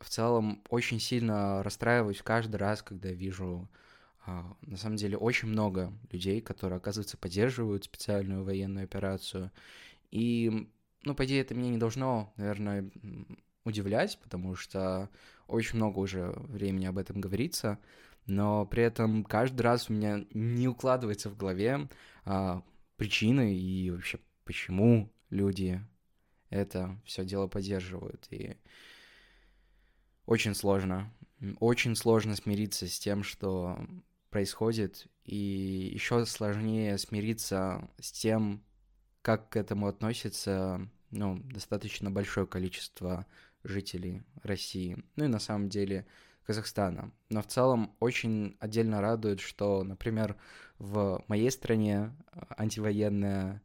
[0.00, 3.68] в целом очень сильно расстраиваюсь каждый раз, когда вижу
[4.26, 9.50] а, на самом деле очень много людей, которые, оказывается, поддерживают специальную военную операцию.
[10.10, 10.68] И
[11.06, 12.90] ну, по идее, это меня не должно, наверное,
[13.64, 15.08] удивлять, потому что
[15.46, 17.78] очень много уже времени об этом говорится,
[18.26, 21.88] но при этом каждый раз у меня не укладывается в голове
[22.24, 22.64] а,
[22.96, 25.80] причины и вообще почему люди
[26.50, 28.26] это все дело поддерживают.
[28.30, 28.56] И
[30.26, 31.12] очень сложно,
[31.60, 33.78] очень сложно смириться с тем, что
[34.30, 35.36] происходит, и
[35.94, 38.64] еще сложнее смириться с тем,
[39.22, 43.26] как к этому относится ну, достаточно большое количество
[43.64, 46.06] жителей России, ну и на самом деле
[46.44, 47.10] Казахстана.
[47.28, 50.36] Но в целом очень отдельно радует, что, например,
[50.78, 53.62] в моей стране э, антивоенное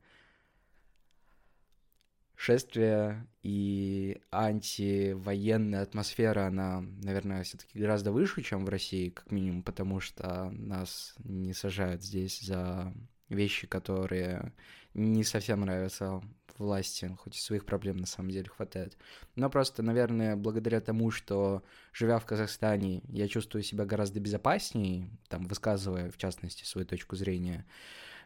[2.35, 9.99] шествие и антивоенная атмосфера, она, наверное, все-таки гораздо выше, чем в России, как минимум, потому
[9.99, 12.95] что нас не сажают здесь за
[13.29, 14.53] вещи, которые
[14.93, 16.21] не совсем нравятся
[16.57, 18.97] власти, хоть и своих проблем на самом деле хватает.
[19.35, 25.47] Но просто, наверное, благодаря тому, что живя в Казахстане, я чувствую себя гораздо безопаснее, там,
[25.47, 27.65] высказывая, в частности, свою точку зрения,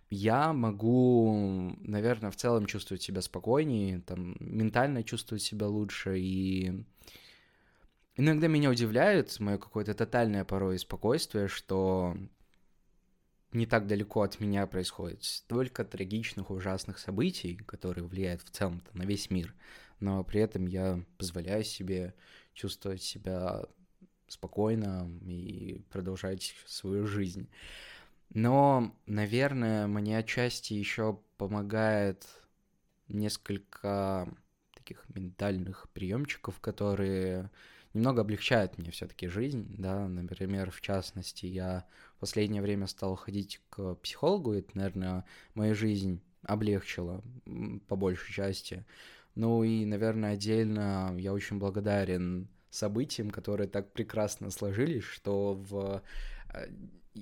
[0.09, 6.85] я могу, наверное, в целом чувствовать себя спокойнее, там, ментально чувствовать себя лучше, и
[8.15, 12.15] иногда меня удивляет мое какое-то тотальное порой спокойствие, что
[13.55, 19.03] не так далеко от меня происходит столько трагичных, ужасных событий, которые влияют в целом на
[19.03, 19.53] весь мир,
[19.99, 22.13] но при этом я позволяю себе
[22.53, 23.63] чувствовать себя
[24.27, 27.47] спокойно и продолжать свою жизнь.
[28.33, 32.25] Но, наверное, мне отчасти еще помогает
[33.07, 34.27] несколько
[34.73, 37.49] таких ментальных приемчиков, которые
[37.93, 41.85] немного облегчают мне все-таки жизнь, да, например, в частности, я
[42.19, 47.23] последнее время стал ходить к психологу, это, наверное, мою жизнь облегчило
[47.87, 48.85] по большей части.
[49.35, 56.01] Ну и, наверное, отдельно я очень благодарен событиям, которые так прекрасно сложились, что в
[56.53, 56.67] э,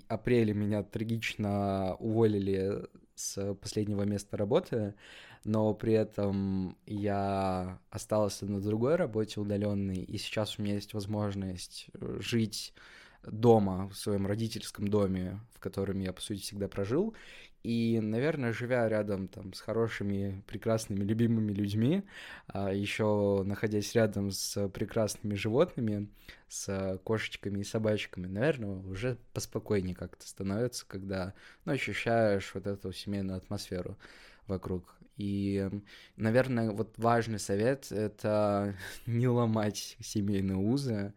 [0.08, 4.96] апреле меня трагично уволили с последнего места работы,
[5.44, 11.88] но при этом я остался на другой работе удаленной, и сейчас у меня есть возможность
[11.94, 12.74] э, жить
[13.26, 17.16] дома, в своем родительском доме, в котором я, по сути, всегда прожил,
[17.64, 22.04] и, наверное, живя рядом там с хорошими, прекрасными, любимыми людьми,
[22.48, 26.10] а еще находясь рядом с прекрасными животными,
[26.50, 31.34] с кошечками и собачками, наверное, уже поспокойнее как-то становится, когда
[31.64, 33.98] ну, ощущаешь вот эту семейную атмосферу
[34.46, 34.98] вокруг.
[35.16, 35.70] И,
[36.18, 41.14] наверное, вот важный совет— это не ломать семейные узы,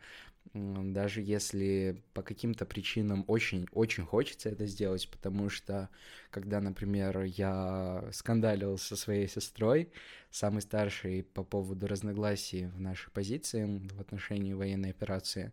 [0.54, 5.88] даже если по каким-то причинам очень-очень хочется это сделать, потому что
[6.30, 9.90] когда, например, я скандалил со своей сестрой,
[10.30, 15.52] самой старшей, по поводу разногласий в нашей позиции в отношении военной операции,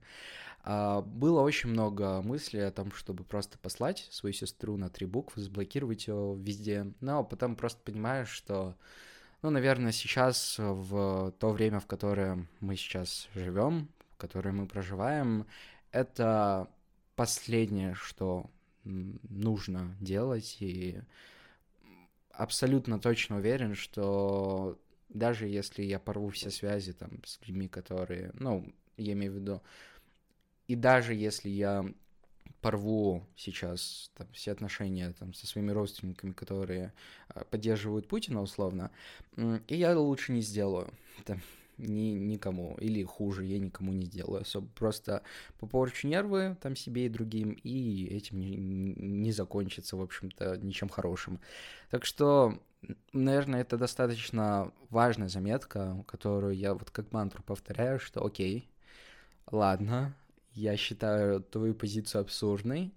[0.64, 5.42] а, было очень много мыслей о том, чтобы просто послать свою сестру на три буквы,
[5.42, 8.76] заблокировать ее везде, но потом просто понимаешь, что
[9.42, 13.90] ну, наверное, сейчас, в то время, в которое мы сейчас живем,
[14.24, 15.46] которой мы проживаем,
[15.92, 16.70] это
[17.18, 18.50] последнее, что
[18.86, 21.02] нужно делать, и
[22.32, 28.74] абсолютно точно уверен, что даже если я порву все связи там с людьми, которые, ну,
[28.96, 29.62] я имею в виду,
[30.70, 31.86] и даже если я
[32.62, 36.94] порву сейчас там, все отношения там, со своими родственниками, которые
[37.28, 38.90] а, поддерживают Путина условно,
[39.36, 40.90] и я лучше не сделаю.
[41.26, 41.42] Там,
[41.78, 44.68] ни, никому, или хуже, я никому не сделаю особо.
[44.76, 45.24] Просто
[45.60, 51.40] попорчу нервы там себе и другим, и этим не, не закончится, в общем-то, ничем хорошим.
[51.90, 52.60] Так что,
[53.12, 58.70] наверное, это достаточно важная заметка, которую я вот как мантру повторяю, что окей,
[59.52, 60.16] ладно,
[60.54, 62.94] я считаю твою позицию абсурдной,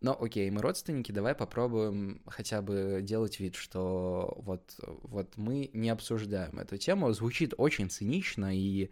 [0.00, 5.90] но окей, мы родственники, давай попробуем хотя бы делать вид, что вот, вот мы не
[5.90, 7.12] обсуждаем эту тему.
[7.12, 8.90] Звучит очень цинично, и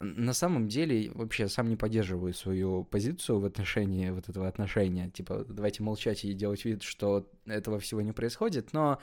[0.00, 5.10] на самом деле вообще сам не поддерживаю свою позицию в отношении вот этого отношения.
[5.10, 8.98] Типа, давайте молчать и делать вид, что этого всего не происходит, но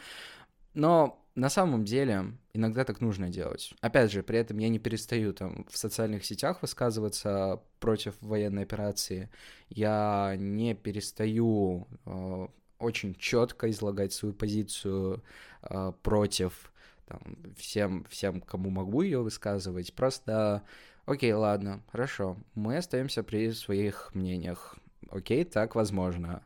[0.74, 3.73] но на самом деле иногда так нужно делать.
[3.82, 9.30] Опять же, при этом я не перестаю там в социальных сетях высказываться против военной операции.
[9.69, 12.47] Я не перестаю э,
[12.78, 15.23] очень четко излагать свою позицию
[15.62, 16.73] э, против
[17.08, 17.21] там,
[17.56, 19.93] всем, всем, кому могу ее высказывать.
[19.93, 20.63] Просто,
[21.06, 24.78] окей, ладно, хорошо, мы остаемся при своих мнениях.
[25.10, 26.43] Окей, так возможно.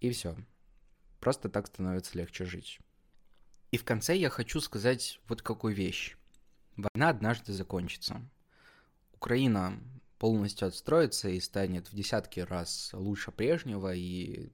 [0.00, 0.36] И все.
[1.20, 2.80] Просто так становится легче жить.
[3.70, 6.16] И в конце я хочу сказать вот какую вещь.
[6.76, 8.20] Война однажды закончится.
[9.12, 9.78] Украина
[10.18, 14.50] полностью отстроится и станет в десятки раз лучше прежнего, и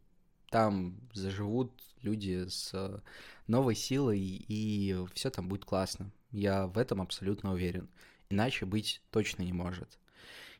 [0.50, 3.02] там заживут люди с
[3.46, 6.12] новой силой, и все там будет классно.
[6.31, 7.88] Я в этом абсолютно уверен.
[8.29, 9.98] Иначе быть точно не может.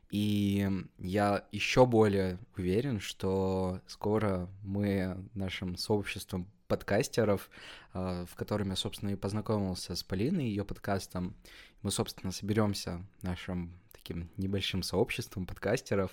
[0.09, 7.49] И я еще более уверен, что скоро мы нашим сообществом подкастеров,
[7.93, 11.35] а, в котором я, собственно, и познакомился с Полиной, ее подкастом.
[11.81, 16.11] Мы, собственно, соберемся нашим таким небольшим сообществом подкастеров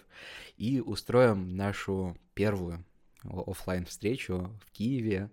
[0.56, 2.84] и устроим нашу первую
[3.22, 5.30] офлайн встречу в Киеве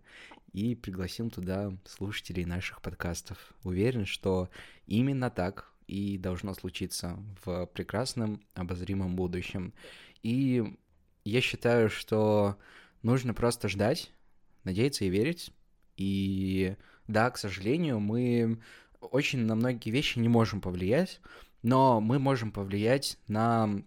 [0.53, 3.53] и пригласим туда слушателей наших подкастов.
[3.63, 4.49] Уверен, что
[4.85, 9.73] именно так и должно случиться в прекрасном обозримом будущем.
[10.23, 10.77] И
[11.23, 12.57] я считаю, что
[13.01, 14.11] нужно просто ждать,
[14.63, 15.51] надеяться и верить.
[15.97, 16.75] И
[17.07, 18.59] да, к сожалению, мы
[18.99, 21.19] очень на многие вещи не можем повлиять,
[21.63, 23.83] но мы можем повлиять на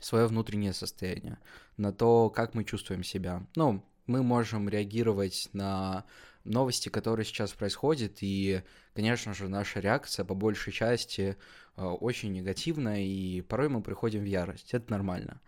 [0.00, 1.38] свое внутреннее состояние,
[1.76, 3.46] на то, как мы чувствуем себя.
[3.54, 6.04] Ну, мы можем реагировать на
[6.44, 8.62] новости, которые сейчас происходят, и,
[8.94, 11.36] конечно же, наша реакция по большей части
[11.76, 14.72] э, очень негативная, и порой мы приходим в ярость.
[14.74, 15.40] Это нормально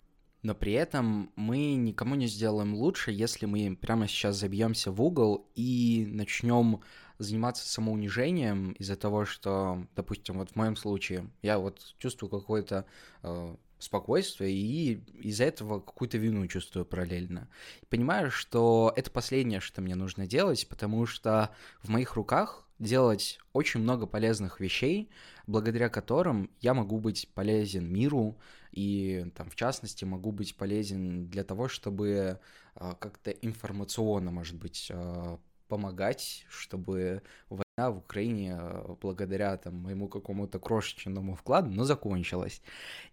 [0.48, 5.46] но при этом мы никому не сделаем лучше, если мы прямо сейчас забьемся в угол
[5.54, 6.80] и начнем
[7.18, 12.86] заниматься самоунижением из-за того, что, допустим, вот в моем случае, я вот чувствую какое-то
[13.22, 17.50] э, спокойствие и из-за этого какую-то вину чувствую параллельно.
[17.90, 21.50] Понимаю, что это последнее, что мне нужно делать, потому что
[21.82, 25.10] в моих руках делать очень много полезных вещей,
[25.46, 28.38] благодаря которым я могу быть полезен миру
[28.72, 32.38] и, там, в частности, могу быть полезен для того, чтобы
[32.74, 35.38] э, как-то информационно, может быть, э,
[35.68, 42.62] помогать, чтобы война в Украине э, благодаря там, моему какому-то крошечному вкладу, но закончилась.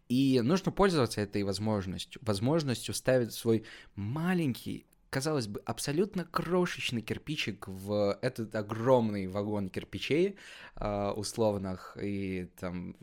[0.10, 8.20] И нужно пользоваться этой возможностью, возможностью ставить свой маленький казалось бы, абсолютно крошечный кирпичик в
[8.22, 10.36] этот огромный вагон кирпичей
[10.76, 12.98] условных и там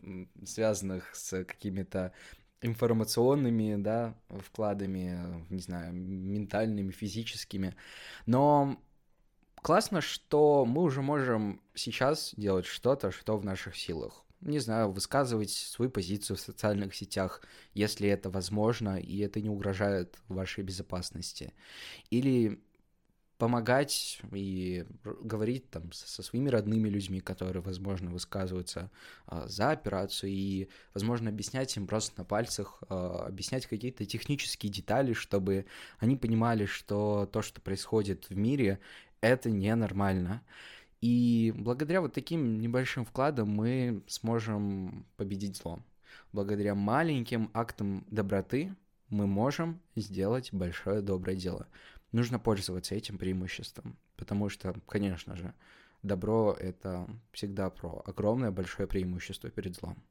[0.45, 2.13] связанных с какими-то
[2.63, 7.75] информационными, да, вкладами, не знаю, ментальными, физическими.
[8.25, 8.79] Но
[9.61, 14.23] классно, что мы уже можем сейчас делать что-то, что в наших силах.
[14.41, 17.41] Не знаю, высказывать свою позицию в социальных сетях,
[17.73, 21.53] если это возможно, и это не угрожает вашей безопасности.
[22.09, 22.61] Или
[23.43, 28.89] помогать и говорить там со своими родными людьми, которые, возможно, высказываются
[29.27, 35.11] а, за операцию, и, возможно, объяснять им просто на пальцах, а, объяснять какие-то технические детали,
[35.11, 35.65] чтобы
[35.99, 38.79] они понимали, что то, что происходит в мире,
[39.19, 40.41] это ненормально.
[41.01, 45.81] И благодаря вот таким небольшим вкладам мы сможем победить зло.
[46.31, 48.73] Благодаря маленьким актам доброты
[49.09, 51.67] мы можем сделать большое доброе дело
[52.13, 55.53] нужно пользоваться этим преимуществом, потому что, конечно же,
[56.01, 60.01] добро— это всегда про огромное большое преимущество перед злом.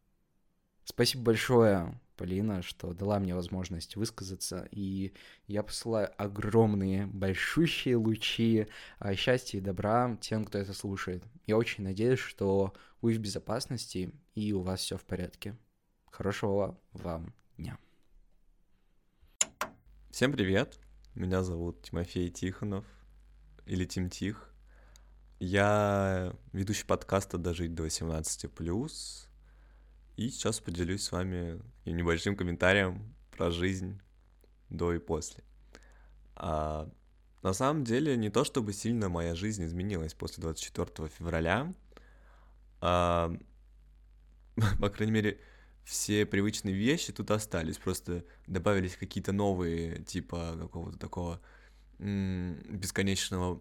[0.85, 5.13] Спасибо большое, Полина, что дала мне возможность высказаться, и
[5.47, 8.67] я посылаю огромные, большущие лучи
[8.99, 11.23] а, счастья и добра тем, кто это слушает.
[11.47, 15.57] Я очень надеюсь, что вы в безопасности и у вас все в порядке.
[16.11, 17.79] Хорошего вам дня.
[20.11, 20.92] Всем привет!
[21.15, 22.87] Меня зовут Тимофей Тихонов,
[23.67, 24.49] или Тим Тих.
[25.41, 29.29] Я ведущий подкаста «Дожить до 18+,»
[30.17, 34.01] и сейчас поделюсь с вами небольшим комментарием про жизнь
[34.71, 35.45] до и после.
[36.35, 36.91] А,
[37.43, 41.75] на самом деле, не то чтобы сильно моя жизнь изменилась после 24 февраля,
[42.81, 43.37] а,
[44.81, 45.41] по крайней мере,
[45.85, 51.41] все привычные вещи тут остались, просто добавились какие-то новые, типа какого-то такого
[51.99, 53.61] бесконечного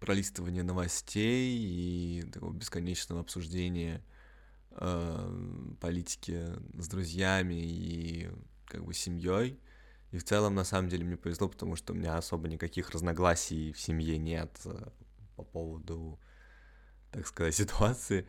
[0.00, 4.02] пролистывания новостей и такого бесконечного обсуждения
[4.70, 6.48] э, политики
[6.78, 8.30] с друзьями и
[8.66, 9.60] как бы семьей.
[10.10, 13.72] И в целом, на самом деле, мне повезло, потому что у меня особо никаких разногласий
[13.72, 14.88] в семье нет э,
[15.36, 16.18] по поводу,
[17.10, 18.26] так сказать, ситуации.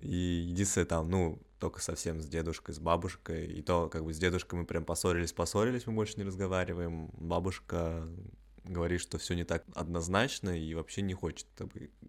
[0.00, 3.46] И единственное там, ну, только совсем с дедушкой, с бабушкой.
[3.46, 7.06] И то, как бы с дедушкой мы прям поссорились, поссорились, мы больше не разговариваем.
[7.14, 8.06] Бабушка
[8.64, 11.46] говорит, что все не так однозначно и вообще не хочет,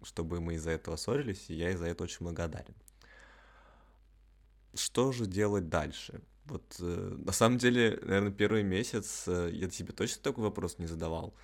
[0.02, 2.74] чтобы мы из-за этого ссорились, и я из-за этого очень благодарен.
[4.74, 6.20] Что же делать дальше?
[6.44, 10.86] Вот э, на самом деле, наверное, первый месяц э, я себе точно такой вопрос не
[10.86, 11.34] задавал.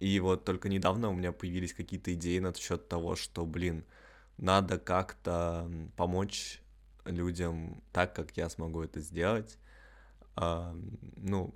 [0.00, 3.84] И вот только недавно у меня появились какие-то идеи насчет того, что, блин,
[4.38, 6.61] надо как-то помочь
[7.04, 9.58] людям так, как я смогу это сделать.
[10.36, 10.76] А,
[11.16, 11.54] ну,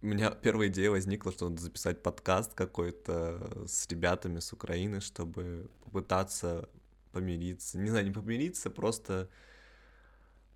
[0.00, 5.68] у меня первая идея возникла, что надо записать подкаст какой-то с ребятами с Украины, чтобы
[5.84, 6.68] попытаться
[7.12, 7.78] помириться.
[7.78, 9.28] Не знаю, не помириться, просто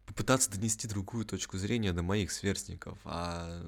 [0.06, 2.98] попытаться донести другую точку зрения до моих сверстников.
[3.04, 3.62] А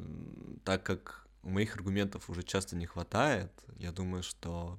[0.65, 4.79] так как моих аргументов уже часто не хватает, я думаю, что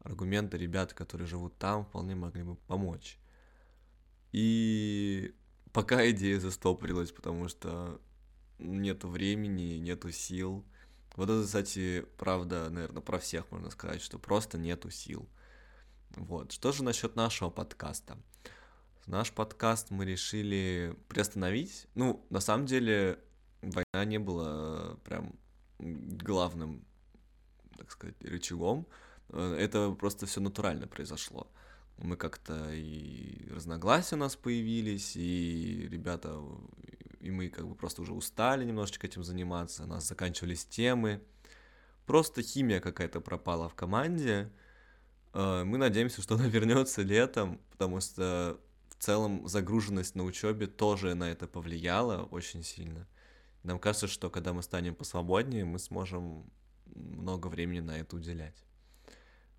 [0.00, 3.18] аргументы ребят, которые живут там, вполне могли бы помочь.
[4.32, 5.34] И
[5.72, 8.00] пока идея застопорилась, потому что
[8.58, 10.64] нету времени, нету сил.
[11.16, 15.28] Вот это, кстати, правда, наверное, про всех можно сказать, что просто нету сил.
[16.16, 16.52] Вот.
[16.52, 18.16] Что же насчет нашего подкаста?
[19.06, 21.86] Наш подкаст мы решили приостановить.
[21.94, 23.18] Ну, на самом деле,
[23.60, 25.34] война не была прям
[25.78, 26.86] главным,
[27.76, 28.86] так сказать, рычагом.
[29.30, 31.50] Э, это просто все натурально произошло
[32.02, 36.40] мы как-то и разногласия у нас появились, и ребята,
[37.20, 41.22] и мы как бы просто уже устали немножечко этим заниматься, у нас заканчивались темы,
[42.06, 44.50] просто химия какая-то пропала в команде.
[45.32, 51.14] Э, мы надеемся, что она вернется летом, потому что в целом загруженность на учебе тоже
[51.14, 53.06] на это повлияла очень сильно.
[53.62, 56.50] Нам кажется, что когда мы станем посвободнее, мы сможем
[56.86, 58.64] много времени на это уделять.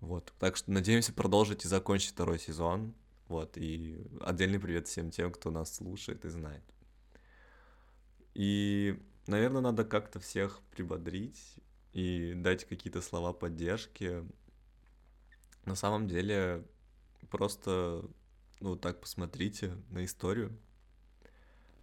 [0.04, 0.34] Вот.
[0.38, 2.94] Так что надеемся продолжить и закончить второй сезон.
[3.28, 3.56] Вот.
[3.56, 6.62] И отдельный привет всем тем, кто нас слушает и знает.
[8.34, 11.54] И, наверное, надо как-то всех прибодрить
[11.92, 14.24] и дать какие-то слова поддержки.
[15.64, 16.66] На самом деле,
[17.30, 18.04] просто,
[18.60, 20.54] ну, так посмотрите на историю.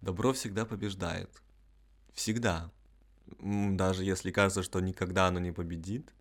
[0.00, 1.42] Добро всегда побеждает.
[2.12, 2.70] Всегда.
[3.40, 6.12] Даже если кажется, что никогда оно не победит,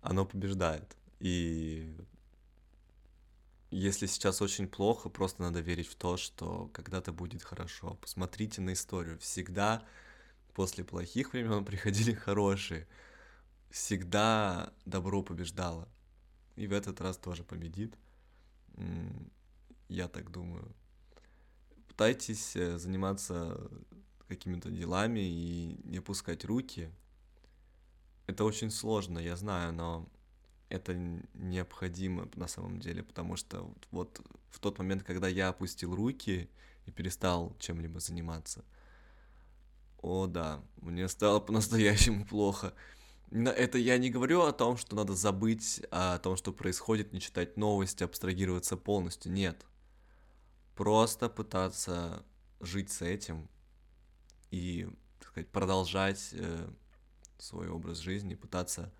[0.00, 0.96] оно побеждает.
[1.22, 1.94] И
[3.70, 7.94] если сейчас очень плохо, просто надо верить в то, что когда-то будет хорошо.
[8.00, 9.20] Посмотрите на историю.
[9.20, 9.84] Всегда
[10.52, 12.88] после плохих времен приходили хорошие.
[13.70, 15.88] Всегда добро побеждало.
[16.56, 17.94] И в этот раз тоже победит.
[19.88, 20.74] Я так думаю.
[21.86, 23.70] Пытайтесь э, заниматься
[24.26, 26.90] какими-то делами и не опускать руки.
[28.26, 30.08] Это очень сложно, я знаю, но
[30.72, 30.94] это
[31.34, 36.48] необходимо на самом деле, потому что вот в тот момент, когда я опустил руки
[36.86, 38.64] и перестал чем-либо заниматься,
[39.98, 42.72] о да, мне стало по-настоящему плохо.
[43.30, 47.56] Это я не говорю о том, что надо забыть о том, что происходит, не читать
[47.56, 49.30] новости, абстрагироваться полностью.
[49.30, 49.64] Нет.
[50.74, 52.24] Просто пытаться
[52.60, 53.48] жить с этим
[54.50, 56.68] и, так сказать, продолжать э,
[57.38, 58.92] свой образ жизни, пытаться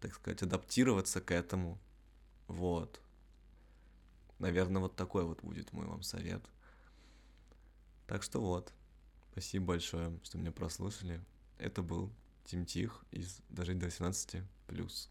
[0.00, 1.78] так сказать, адаптироваться к этому.
[2.48, 3.00] Вот.
[4.38, 6.42] Наверное, вот такой вот будет мой вам совет.
[8.06, 8.72] Так что вот.
[9.32, 11.20] Спасибо большое, что меня прослушали.
[11.58, 12.10] Это был
[12.44, 15.10] Тим Тих из «Дожить до 18+.» плюс.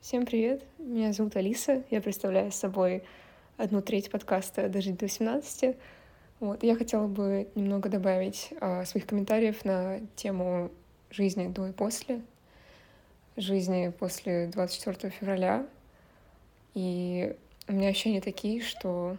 [0.00, 3.04] Всем привет, меня зовут Алиса, я представляю собой
[3.56, 5.78] одну треть подкаста «Дожить до 18».
[6.40, 10.70] Вот, я хотела бы немного добавить а, своих комментариев на тему
[11.10, 12.22] жизни до и после
[13.36, 15.66] жизни после 24 февраля.
[16.74, 17.36] И
[17.68, 19.16] у меня ощущения такие, что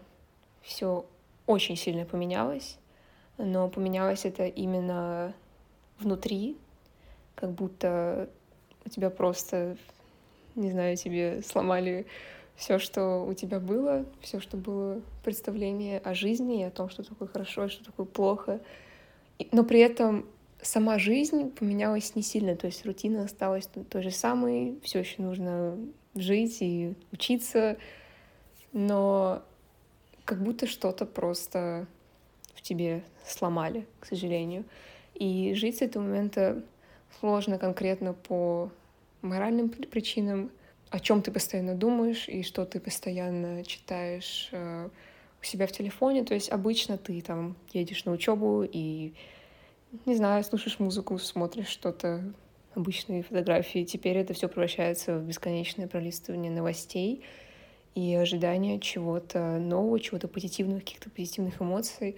[0.62, 1.06] все
[1.48, 2.78] очень сильно поменялось,
[3.38, 5.34] но поменялось это именно
[6.00, 6.58] внутри,
[7.36, 8.30] как будто
[8.86, 9.78] у тебя просто,
[10.56, 12.06] не знаю, тебе сломали
[12.56, 17.04] все, что у тебя было, все, что было представление о жизни и о том, что
[17.04, 18.60] такое хорошо что такое плохо.
[19.52, 20.26] Но при этом
[20.66, 25.78] сама жизнь поменялась не сильно, то есть рутина осталась той же самой, все еще нужно
[26.16, 27.78] жить и учиться,
[28.74, 29.44] но
[30.26, 31.88] как будто что-то просто
[32.54, 34.66] в тебе сломали, к сожалению.
[35.14, 36.64] И жить с этого момента
[37.20, 38.72] сложно конкретно по
[39.22, 40.52] моральным причинам,
[40.90, 44.90] о чем ты постоянно думаешь и что ты постоянно читаешь э,
[45.42, 46.24] у себя в телефоне.
[46.24, 49.14] То есть обычно ты там едешь на учебу и
[50.06, 52.24] не знаю, слушаешь музыку, смотришь что-то,
[52.76, 53.84] обычные фотографии.
[53.84, 57.24] Теперь это все превращается в бесконечное пролистывание новостей
[57.96, 62.18] и ожидание чего-то нового, чего-то позитивного, каких-то позитивных эмоций.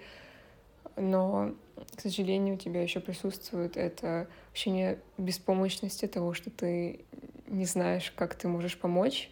[0.95, 1.53] Но,
[1.95, 7.05] к сожалению, у тебя еще присутствует это ощущение беспомощности того, что ты
[7.45, 9.29] не знаешь, как ты можешь помочь.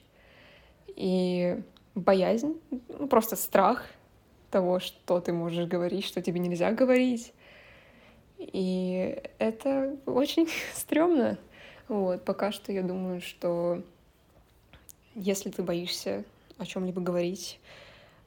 [0.95, 1.59] И
[1.95, 2.59] боязнь,
[2.89, 3.89] ну, просто страх
[4.51, 7.33] того, что ты можешь говорить, что тебе нельзя говорить.
[8.37, 11.37] И это очень стрёмно.
[11.87, 13.81] Вот, пока что я думаю, что
[15.13, 16.23] если ты боишься
[16.57, 17.59] о чем-либо говорить,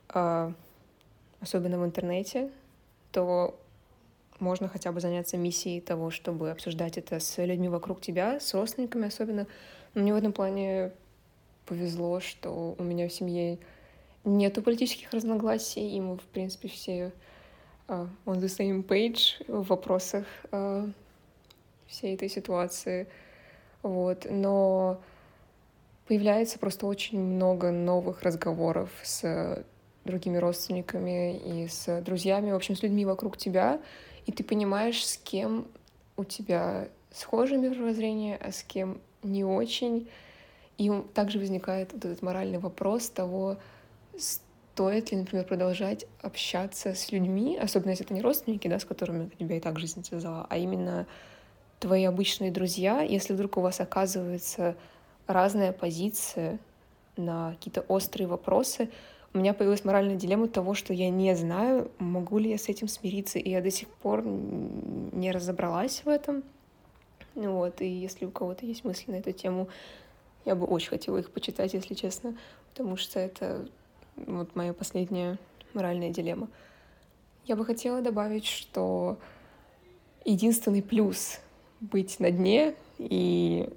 [0.08, 0.52] а,
[1.40, 2.50] особенно в интернете,
[3.12, 3.58] то
[4.38, 9.08] можно хотя бы заняться миссией того, чтобы обсуждать это с людьми вокруг тебя, с родственниками
[9.08, 9.46] особенно.
[9.94, 10.92] Но мне в этом плане
[11.66, 13.58] повезло, что у меня в семье
[14.24, 17.12] нету политических разногласий, и мы, в принципе, все
[17.88, 20.92] on the same page в вопросах uh,
[21.86, 23.08] всей этой ситуации.
[23.82, 24.26] Вот.
[24.30, 25.00] Но
[26.06, 29.64] появляется просто очень много новых разговоров с
[30.04, 33.80] другими родственниками и с друзьями, в общем, с людьми вокруг тебя,
[34.26, 35.66] и ты понимаешь, с кем
[36.16, 40.08] у тебя схожее мировоззрение, а с кем не очень.
[40.78, 43.58] И также возникает вот этот моральный вопрос того,
[44.78, 49.28] стоит ли, например, продолжать общаться с людьми, особенно если это не родственники, да, с которыми
[49.36, 51.08] тебя и так жизнь связала, а именно
[51.80, 54.76] твои обычные друзья, если вдруг у вас оказывается
[55.26, 56.60] разная позиция
[57.16, 58.88] на какие-то острые вопросы,
[59.34, 62.86] у меня появилась моральная дилемма того, что я не знаю, могу ли я с этим
[62.86, 66.44] смириться, и я до сих пор не разобралась в этом.
[67.34, 69.66] Вот, и если у кого-то есть мысли на эту тему,
[70.44, 72.38] я бы очень хотела их почитать, если честно,
[72.70, 73.66] потому что это
[74.26, 75.38] вот моя последняя
[75.74, 76.48] моральная дилемма.
[77.44, 79.18] Я бы хотела добавить, что
[80.24, 81.40] единственный плюс
[81.80, 83.68] быть на дне и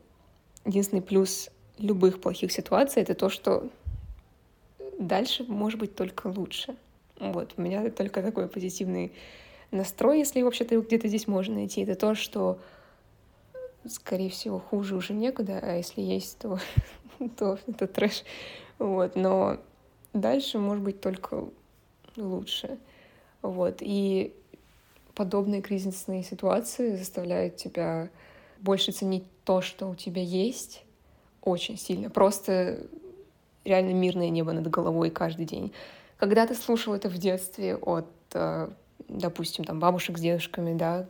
[0.66, 3.70] единственный плюс любых плохих ситуаций, это то, что
[5.00, 6.76] дальше может быть только лучше.
[7.20, 9.12] Вот, у меня только такой позитивный
[9.72, 11.82] настрой, если вообще-то где-то здесь можно найти.
[11.82, 12.60] Это то, что,
[13.88, 16.60] скорее всего, хуже уже некуда, а если есть, то,
[17.38, 18.24] то это трэш.
[18.80, 19.60] Вот, но
[20.14, 21.46] дальше может быть только
[22.16, 22.78] лучше.
[23.42, 24.34] Вот, и
[25.16, 28.10] подобные кризисные ситуации заставляют тебя
[28.60, 30.84] больше ценить то, что у тебя есть,
[31.42, 32.10] очень сильно.
[32.10, 32.86] Просто
[33.66, 35.72] реально мирное небо над головой каждый день.
[36.18, 38.70] Когда ты слушал это в детстве от, э,
[39.08, 41.08] допустим, там бабушек с дедушками, да,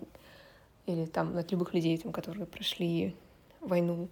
[0.86, 3.14] или там от любых людей, там, которые прошли
[3.60, 4.08] войну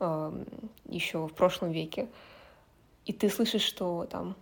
[0.00, 0.44] э,
[0.88, 2.08] еще в прошлом веке,
[3.06, 4.36] и ты слышишь, что там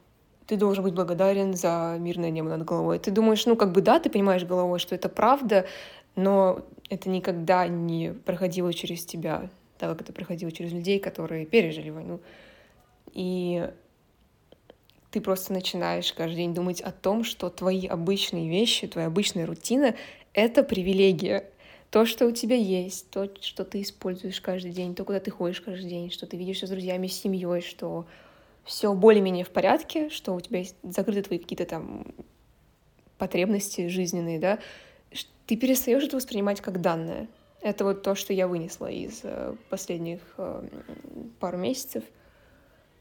[0.46, 2.98] ты должен быть благодарен за мирное небо над головой.
[2.98, 5.64] Ты думаешь, ну, как бы да, ты понимаешь головой, что это правда,
[6.16, 9.48] но это никогда не проходило через тебя,
[9.78, 12.18] так как это проходило через людей, которые пережили войну.
[13.12, 13.70] И
[15.12, 19.94] ты просто начинаешь каждый день думать о том, что твои обычные вещи, твоя обычная рутина—
[20.32, 21.44] это привилегия.
[21.90, 25.60] То, что у тебя есть, то, что ты используешь каждый день, то, куда ты ходишь
[25.60, 28.06] каждый день, что ты видишься с друзьями, с семьей, что
[28.64, 32.06] все более-менее в порядке, что у тебя есть закрыты твои какие-то там
[33.18, 34.58] потребности жизненные, да,
[35.50, 37.26] ты перестаешь это воспринимать как данное.
[37.60, 40.62] Это вот то, что я вынесла из э, последних э,
[41.40, 42.04] пару месяцев.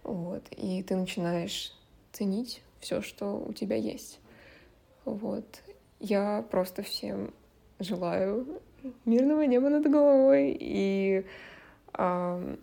[0.04, 0.42] Вот.
[0.58, 1.74] И ты начинаешь
[2.12, 4.20] ценить все, что у тебя есть.
[5.06, 5.46] Вот.
[6.00, 7.36] Я просто всем
[7.80, 8.62] желаю
[9.06, 10.58] мирного неба над головой.
[10.60, 11.26] И
[11.94, 12.56] э,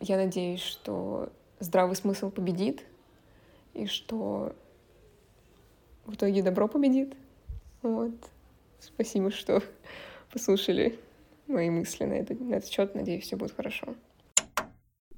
[0.00, 1.30] я надеюсь, что
[1.60, 2.84] здравый смысл победит,
[3.74, 4.56] и что
[6.06, 7.14] в итоге добро победит.
[7.82, 8.14] Вот.
[8.80, 9.62] Спасибо, что
[10.32, 10.98] послушали
[11.46, 12.94] мои мысли на этот, на этот счет.
[12.94, 13.94] Надеюсь, все будет хорошо.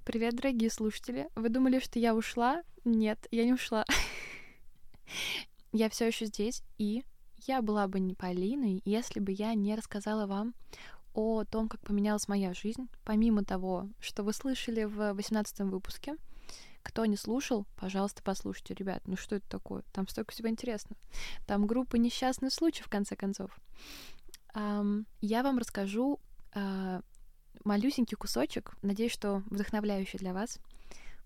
[0.05, 1.29] Привет, дорогие слушатели.
[1.37, 2.63] Вы думали, что я ушла?
[2.85, 3.85] Нет, я не ушла.
[5.73, 7.05] я все еще здесь, и
[7.47, 10.55] я была бы не Полиной, если бы я не рассказала вам
[11.15, 16.17] о том, как поменялась моя жизнь, помимо того, что вы слышали в 18 выпуске—
[16.83, 19.03] кто не слушал, пожалуйста, послушайте, ребят.
[19.07, 19.83] Ну что это такое?
[19.93, 21.01] Там столько всего интересного.
[21.47, 23.57] Там группа несчастных случаев, в конце концов.
[24.55, 26.21] Я вам расскажу
[26.55, 27.03] uh,
[27.65, 30.59] малюсенький кусочек, надеюсь, что вдохновляющий для вас,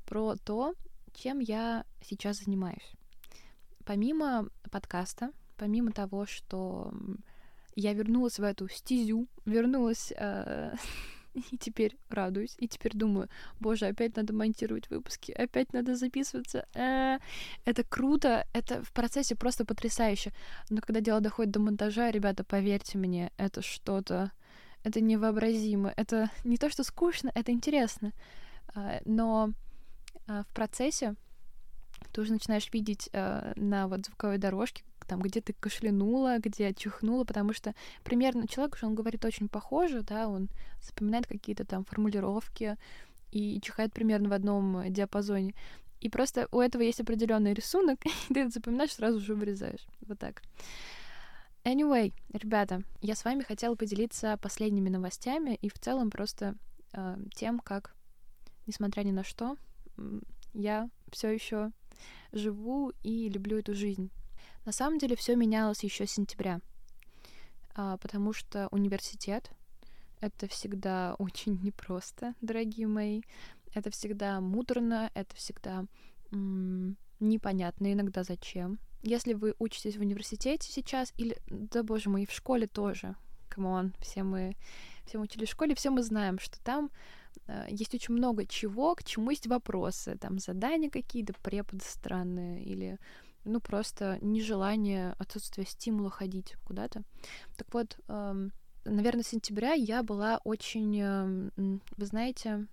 [0.05, 0.75] про то,
[1.13, 2.93] чем я сейчас занимаюсь.
[3.85, 6.93] Помимо подкаста, помимо того, что
[7.75, 10.79] я вернулась в эту стезю, вернулась uh,
[11.51, 13.29] И теперь радуюсь, и теперь думаю,
[13.61, 16.67] боже, опять надо монтировать выпуски, опять надо записываться.
[16.75, 17.19] Э-э-э.
[17.65, 20.33] Это круто, это в процессе просто потрясающе.
[20.71, 24.33] Но когда дело доходит до монтажа, ребята, поверьте мне, это что-то,
[24.83, 25.93] это невообразимо.
[25.97, 28.13] Это не то, что скучно, это интересно.
[28.75, 29.51] А, но
[30.27, 31.15] а, в процессе
[32.13, 37.25] ты уже начинаешь видеть а, на вот звуковой дорожке, там, где ты кашлянула, где чихнула,
[37.25, 40.49] потому что примерно человек, он говорит очень похоже, да, он
[40.83, 42.77] запоминает какие-то там формулировки
[43.31, 45.55] и чихает примерно в одном диапазоне.
[46.01, 47.99] И просто у этого есть определенный рисунок,
[48.29, 49.87] и ты это запоминаешь, сразу же вырезаешь.
[50.01, 50.43] Вот так.
[51.65, 56.55] Anyway, ребята, я с вами хотела поделиться последними новостями и в целом просто
[56.93, 57.97] э, тем, как,
[58.67, 59.57] несмотря ни на что,
[60.55, 61.73] я все еще
[62.33, 64.11] живу и люблю эту жизнь.
[64.67, 66.61] На самом деле все менялось еще с сентября,
[67.77, 69.53] а, потому что университет
[70.21, 73.23] это всегда очень непросто, дорогие мои.
[73.75, 75.87] Это всегда муторно, это всегда
[76.33, 78.81] непонятно иногда зачем.
[79.03, 83.15] Если вы учитесь в университете сейчас, или, да боже мой, и в школе тоже,
[83.49, 84.57] come on, все мы,
[85.05, 86.91] все мы учились в школе, все мы знаем, что там
[87.47, 92.99] э, есть очень много чего, к чему есть вопросы, там задания какие-то, преподы странные, или
[93.47, 97.03] ну, просто нежелание, отсутствие стимула ходить куда-то.
[97.57, 98.53] Так вот, эм,
[98.85, 101.51] наверное, с сентября я была очень, э,
[101.97, 102.67] вы знаете,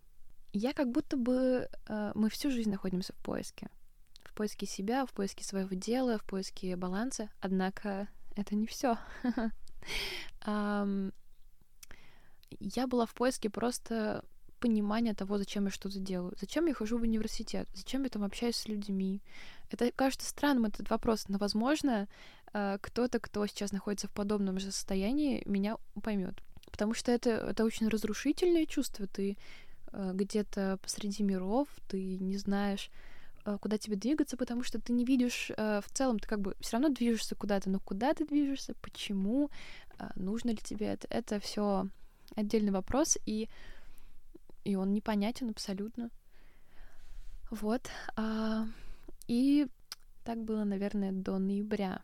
[0.52, 3.70] я как будто бы, э, мы всю жизнь находимся в поиске.
[4.24, 7.30] В поиске себя, в поиске своего дела, в поиске баланса.
[7.40, 8.98] Однако это не все.
[12.60, 14.24] Я была в поиске просто
[14.64, 16.34] понимания того, зачем я что-то делаю.
[16.40, 17.68] Зачем я хожу в университет?
[17.74, 19.22] Зачем я там общаюсь с людьми?
[19.74, 22.08] Это кажется странным, этот вопрос, но, возможно,
[22.54, 26.36] э, кто-то, кто сейчас находится в подобном же состоянии, меня поймет.
[26.72, 29.08] Потому что это, это очень разрушительное чувство.
[29.08, 29.38] Ты
[29.92, 32.90] э, где-то посреди миров, ты не знаешь,
[33.46, 36.74] э, куда тебе двигаться, потому что ты не видишь в целом, ты как бы все
[36.74, 39.50] равно движешься куда-то, но куда ты движешься, почему,
[40.16, 41.88] нужно ли тебе это, это все
[42.36, 43.18] отдельный вопрос.
[43.26, 43.50] И
[44.64, 46.10] и он непонятен абсолютно.
[47.52, 47.90] Вот.
[49.28, 49.68] И
[50.24, 52.02] так было, наверное, до ноября.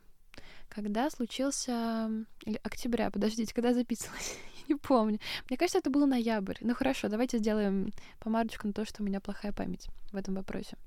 [0.67, 2.09] Когда случился...
[2.45, 4.37] Или октября, подождите, когда записывалась?
[4.67, 5.19] Я не помню.
[5.49, 6.57] Мне кажется, это был ноябрь.
[6.61, 10.77] Ну хорошо, давайте сделаем помарочку на то, что у меня плохая память в этом вопросе.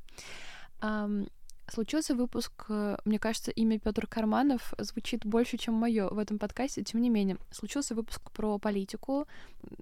[0.81, 1.29] Um,
[1.69, 6.83] случился выпуск, э, мне кажется, имя Петр Карманов звучит больше, чем мое в этом подкасте.
[6.83, 9.27] Тем не менее, случился выпуск про политику,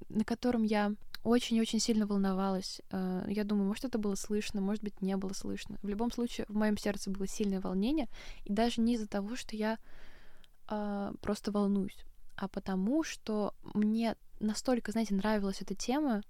[0.09, 2.81] на котором я очень-очень сильно волновалась.
[2.91, 5.79] Э, я думаю, может, это было слышно, может быть, не было слышно.
[5.83, 8.09] В любом случае, в моем сердце было сильное волнение,
[8.45, 9.79] и даже не из-за того, что я
[10.69, 11.99] э, просто волнуюсь,
[12.37, 16.23] а потому что мне настолько, знаете, нравилась эта тема,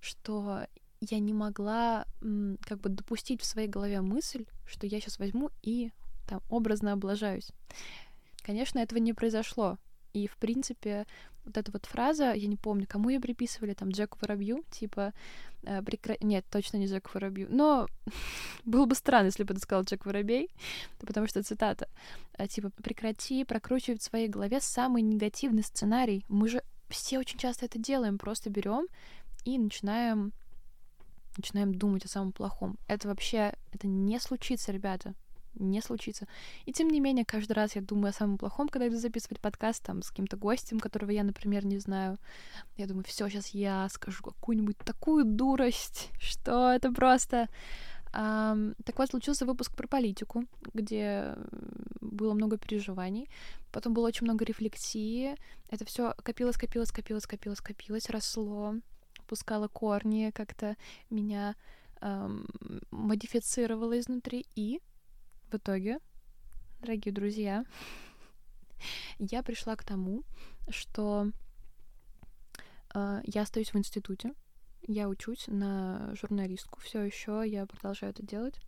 [0.00, 0.66] что
[1.00, 2.04] я не могла
[2.66, 5.92] как бы допустить в своей голове мысль, что я сейчас возьму и
[6.28, 7.50] там образно облажаюсь.
[8.42, 9.78] Конечно, этого не произошло.
[10.12, 11.06] И, в принципе,
[11.48, 15.12] вот эта вот фраза, я не помню, кому ее приписывали, там, Джеку Воробью, типа,
[15.64, 16.16] э, прекра...
[16.20, 17.88] нет, точно не Джеку Воробью, но
[18.64, 20.50] было бы странно, если бы это сказал Джек Воробей,
[20.98, 21.88] потому что цитата,
[22.34, 26.24] э, типа, прекрати прокручивать в своей голове самый негативный сценарий.
[26.28, 28.86] Мы же все очень часто это делаем, просто берем
[29.44, 30.32] и начинаем
[31.36, 32.78] начинаем думать о самом плохом.
[32.88, 35.14] Это вообще, это не случится, ребята
[35.58, 36.26] не случится.
[36.64, 39.82] И тем не менее, каждый раз я думаю о самом плохом, когда иду записывать подкаст
[39.82, 42.18] там с каким-то гостем, которого я, например, не знаю.
[42.76, 47.48] Я думаю, все, сейчас я скажу какую-нибудь такую дурость, что это просто...
[48.14, 51.36] Um, так вот, случился выпуск про политику, где
[52.00, 53.28] было много переживаний.
[53.70, 55.36] Потом было очень много рефлексии.
[55.68, 58.76] Это все копилось, копилось, копилось, копилось, копилось, росло,
[59.26, 60.76] пускало корни, как-то
[61.10, 61.54] меня
[62.00, 62.46] um,
[62.90, 64.46] модифицировало изнутри.
[64.54, 64.80] И
[65.50, 65.98] в итоге,
[66.80, 67.64] дорогие друзья,
[69.18, 70.24] я пришла к тому,
[70.68, 71.30] что
[72.94, 74.34] э, я остаюсь в институте,
[74.82, 78.60] я учусь на журналистку, все еще я продолжаю это делать.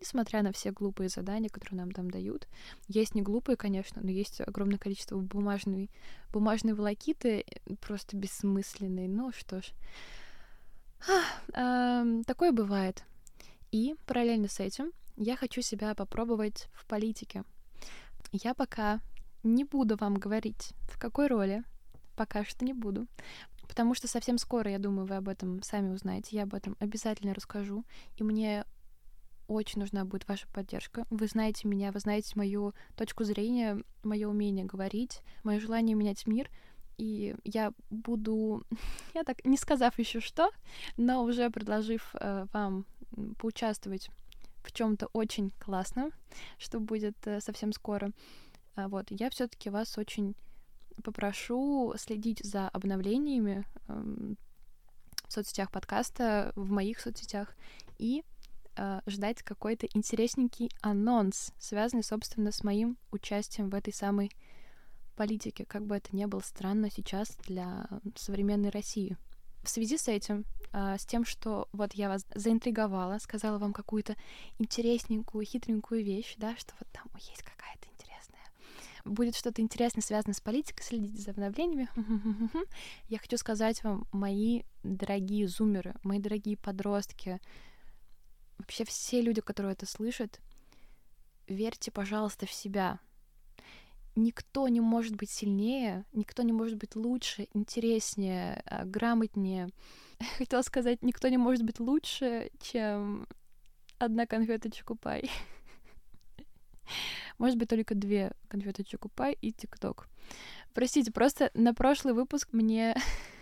[0.00, 2.48] Несмотря на все глупые задания, которые нам там дают.
[2.88, 5.90] Есть не глупые, конечно, но есть огромное количество бумажной,
[6.32, 7.44] бумажной волокиты,
[7.80, 9.06] просто бессмысленной.
[9.06, 9.72] Ну что ж.
[11.54, 13.04] А, э, такое бывает.
[13.70, 17.44] И параллельно с этим я хочу себя попробовать в политике.
[18.32, 19.00] Я пока
[19.42, 21.64] не буду вам говорить, в какой роли.
[22.16, 23.06] Пока что не буду.
[23.68, 26.36] Потому что совсем скоро, я думаю, вы об этом сами узнаете.
[26.36, 27.84] Я об этом обязательно расскажу.
[28.16, 28.64] И мне
[29.46, 31.06] очень нужна будет ваша поддержка.
[31.10, 36.50] Вы знаете меня, вы знаете мою точку зрения, мое умение говорить, мое желание менять мир.
[36.96, 38.64] И я буду,
[39.14, 40.50] я так не сказав еще что,
[40.96, 42.86] но уже предложив э, вам
[43.38, 44.10] поучаствовать
[44.68, 46.10] в чем-то очень классно,
[46.58, 48.12] что будет э, совсем скоро.
[48.76, 50.36] А, вот, я все-таки вас очень
[51.02, 54.34] попрошу следить за обновлениями э,
[55.26, 57.56] в соцсетях подкаста, в моих соцсетях,
[57.96, 58.24] и
[58.76, 64.30] э, ждать какой-то интересненький анонс, связанный, собственно, с моим участием в этой самой
[65.16, 69.16] политике, как бы это ни было странно сейчас для современной России.
[69.62, 74.16] В связи с этим, с тем, что вот я вас заинтриговала, сказала вам какую-то
[74.58, 78.42] интересненькую, хитренькую вещь, да, что вот там есть какая-то интересная.
[79.04, 81.88] Будет что-то интересное, связанное с политикой, следите за обновлениями.
[83.08, 87.40] Я хочу сказать вам, мои дорогие зумеры, мои дорогие подростки,
[88.58, 90.40] вообще все люди, которые это слышат,
[91.46, 93.00] верьте, пожалуйста, в себя
[94.18, 99.70] никто не может быть сильнее, никто не может быть лучше, интереснее, а, грамотнее.
[100.38, 103.26] Хотела сказать, никто не может быть лучше, чем
[103.98, 105.30] одна конфета Чокупай.
[107.38, 110.08] Может быть, только две конфеты Чокупай и ТикТок.
[110.74, 112.96] Простите, просто на прошлый выпуск мне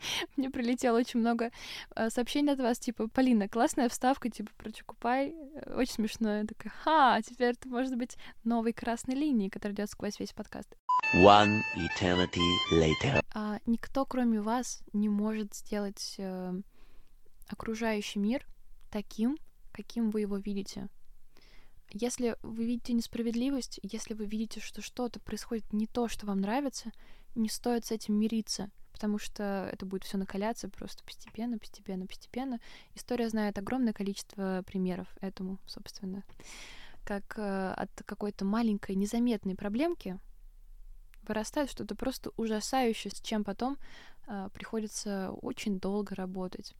[0.36, 1.50] Мне прилетело очень много
[1.94, 6.38] э, сообщений от вас, типа, Полина, классная вставка, типа, про Чукупай, э, очень смешно.
[6.38, 10.76] Я такая, ха, теперь это может быть новой красной линией, которая идет сквозь весь подкаст.
[11.14, 12.40] One eternity
[12.72, 13.24] later.
[13.34, 16.52] А, никто, кроме вас, не может сделать э,
[17.48, 18.46] окружающий мир
[18.90, 19.38] таким,
[19.72, 20.88] каким вы его видите.
[21.92, 26.92] Если вы видите несправедливость, если вы видите, что что-то происходит не то, что вам нравится,
[27.34, 28.70] не стоит с этим мириться
[29.00, 32.60] потому что это будет все накаляться просто постепенно, постепенно, постепенно.
[32.94, 36.22] История знает огромное количество примеров этому, собственно.
[37.06, 40.18] Как э, от какой-то маленькой незаметной проблемки
[41.22, 43.78] вырастает что-то просто ужасающее, с чем потом
[44.26, 46.74] э, приходится очень долго работать.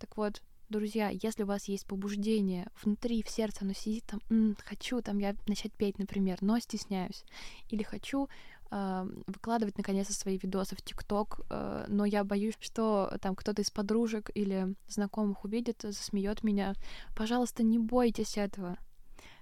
[0.00, 4.56] Так вот, друзья, если у вас есть побуждение внутри, в сердце, оно сидит там, М,
[4.64, 7.24] хочу там я начать петь, например, но стесняюсь,
[7.68, 8.28] или хочу
[8.70, 14.30] выкладывать наконец-то свои видосы в ТикТок, э, но я боюсь, что там кто-то из подружек
[14.34, 16.74] или знакомых увидит, засмеет меня.
[17.16, 18.78] Пожалуйста, не бойтесь этого.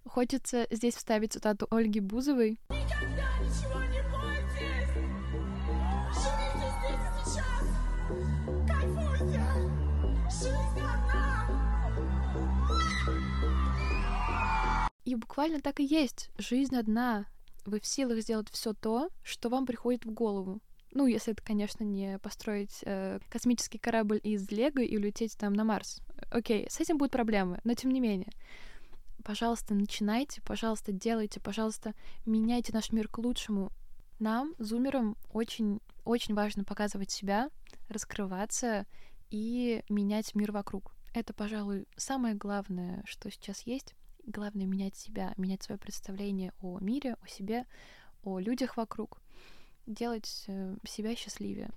[0.07, 2.59] Хочется здесь вставить цитату Ольги Бузовой.
[2.70, 4.95] Никогда ничего не бойтесь!
[6.14, 7.64] Живите здесь сейчас!
[8.66, 9.45] Кайфуйте!
[10.31, 11.29] Жизнь одна!
[15.05, 16.31] И буквально так и есть.
[16.39, 17.26] Жизнь одна.
[17.64, 20.61] Вы в силах сделать все то, что вам приходит в голову.
[20.92, 25.64] Ну, если это, конечно, не построить э, космический корабль из Лего и улететь там на
[25.64, 26.00] Марс.
[26.30, 28.30] Окей, с этим будут проблемы, но тем не менее
[29.28, 31.92] пожалуйста, начинайте, пожалуйста, делайте, пожалуйста,
[32.24, 33.70] меняйте наш мир к лучшему.
[34.18, 37.50] Нам, зумерам, очень, очень важно показывать себя,
[37.90, 38.86] раскрываться
[39.28, 40.94] и менять мир вокруг.
[41.12, 43.94] Это, пожалуй, самое главное, что сейчас есть.
[44.29, 47.64] Главное— менять себя, менять свое представление о мире, о себе,
[48.22, 49.22] о людях вокруг
[49.87, 51.70] делать э, себя счастливее.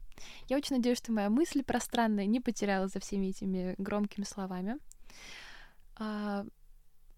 [0.49, 4.79] Я очень надеюсь, что моя мысль пространная не потеряла за всеми этими громкими словами.
[5.95, 6.45] А,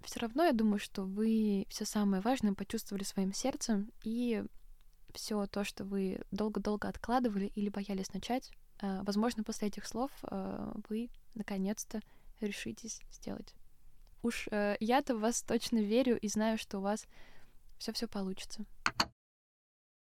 [0.04, 4.44] все равно я думаю, что вы все самое важное почувствовали своим сердцем, и
[5.16, 10.74] все то, что вы долго-долго откладывали или боялись начать, э, возможно, после этих слов э,
[10.90, 12.02] вы наконец-то
[12.40, 13.56] решитесь сделать.
[14.24, 17.06] Уж э, я-то в вас точно верю и знаю, что у вас
[17.78, 18.66] все-все получится.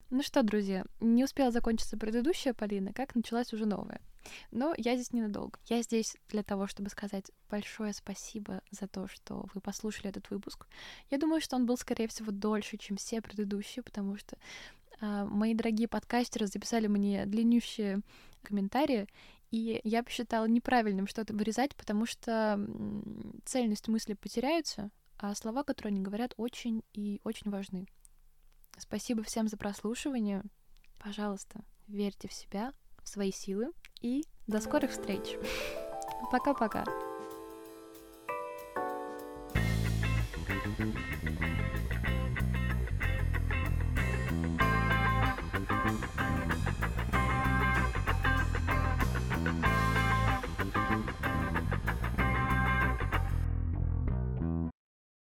[0.10, 4.00] Ну что, друзья, не успела закончиться предыдущая Полина, как началась уже новая.
[4.52, 5.58] Но я здесь ненадолго.
[5.68, 10.68] Я здесь для того, чтобы сказать большое спасибо за то, что вы послушали этот выпуск.
[11.10, 14.38] Я думаю, что он был, скорее всего, дольше, чем все предыдущие, потому что
[15.02, 18.02] э, мои дорогие подкастеры записали мне длиннющие
[18.44, 19.08] комментарии,
[19.54, 22.60] и я посчитала неправильным что-то вырезать, потому что
[23.46, 24.90] цельность мысли потеряется,
[25.20, 27.86] а слова, которые они говорят, очень и очень важны.
[28.80, 30.44] Спасибо всем за прослушивание.
[30.98, 32.74] Пожалуйста, верьте в себя,
[33.04, 35.38] в свои силы и до скорых встреч.
[36.32, 36.84] Пока-пока.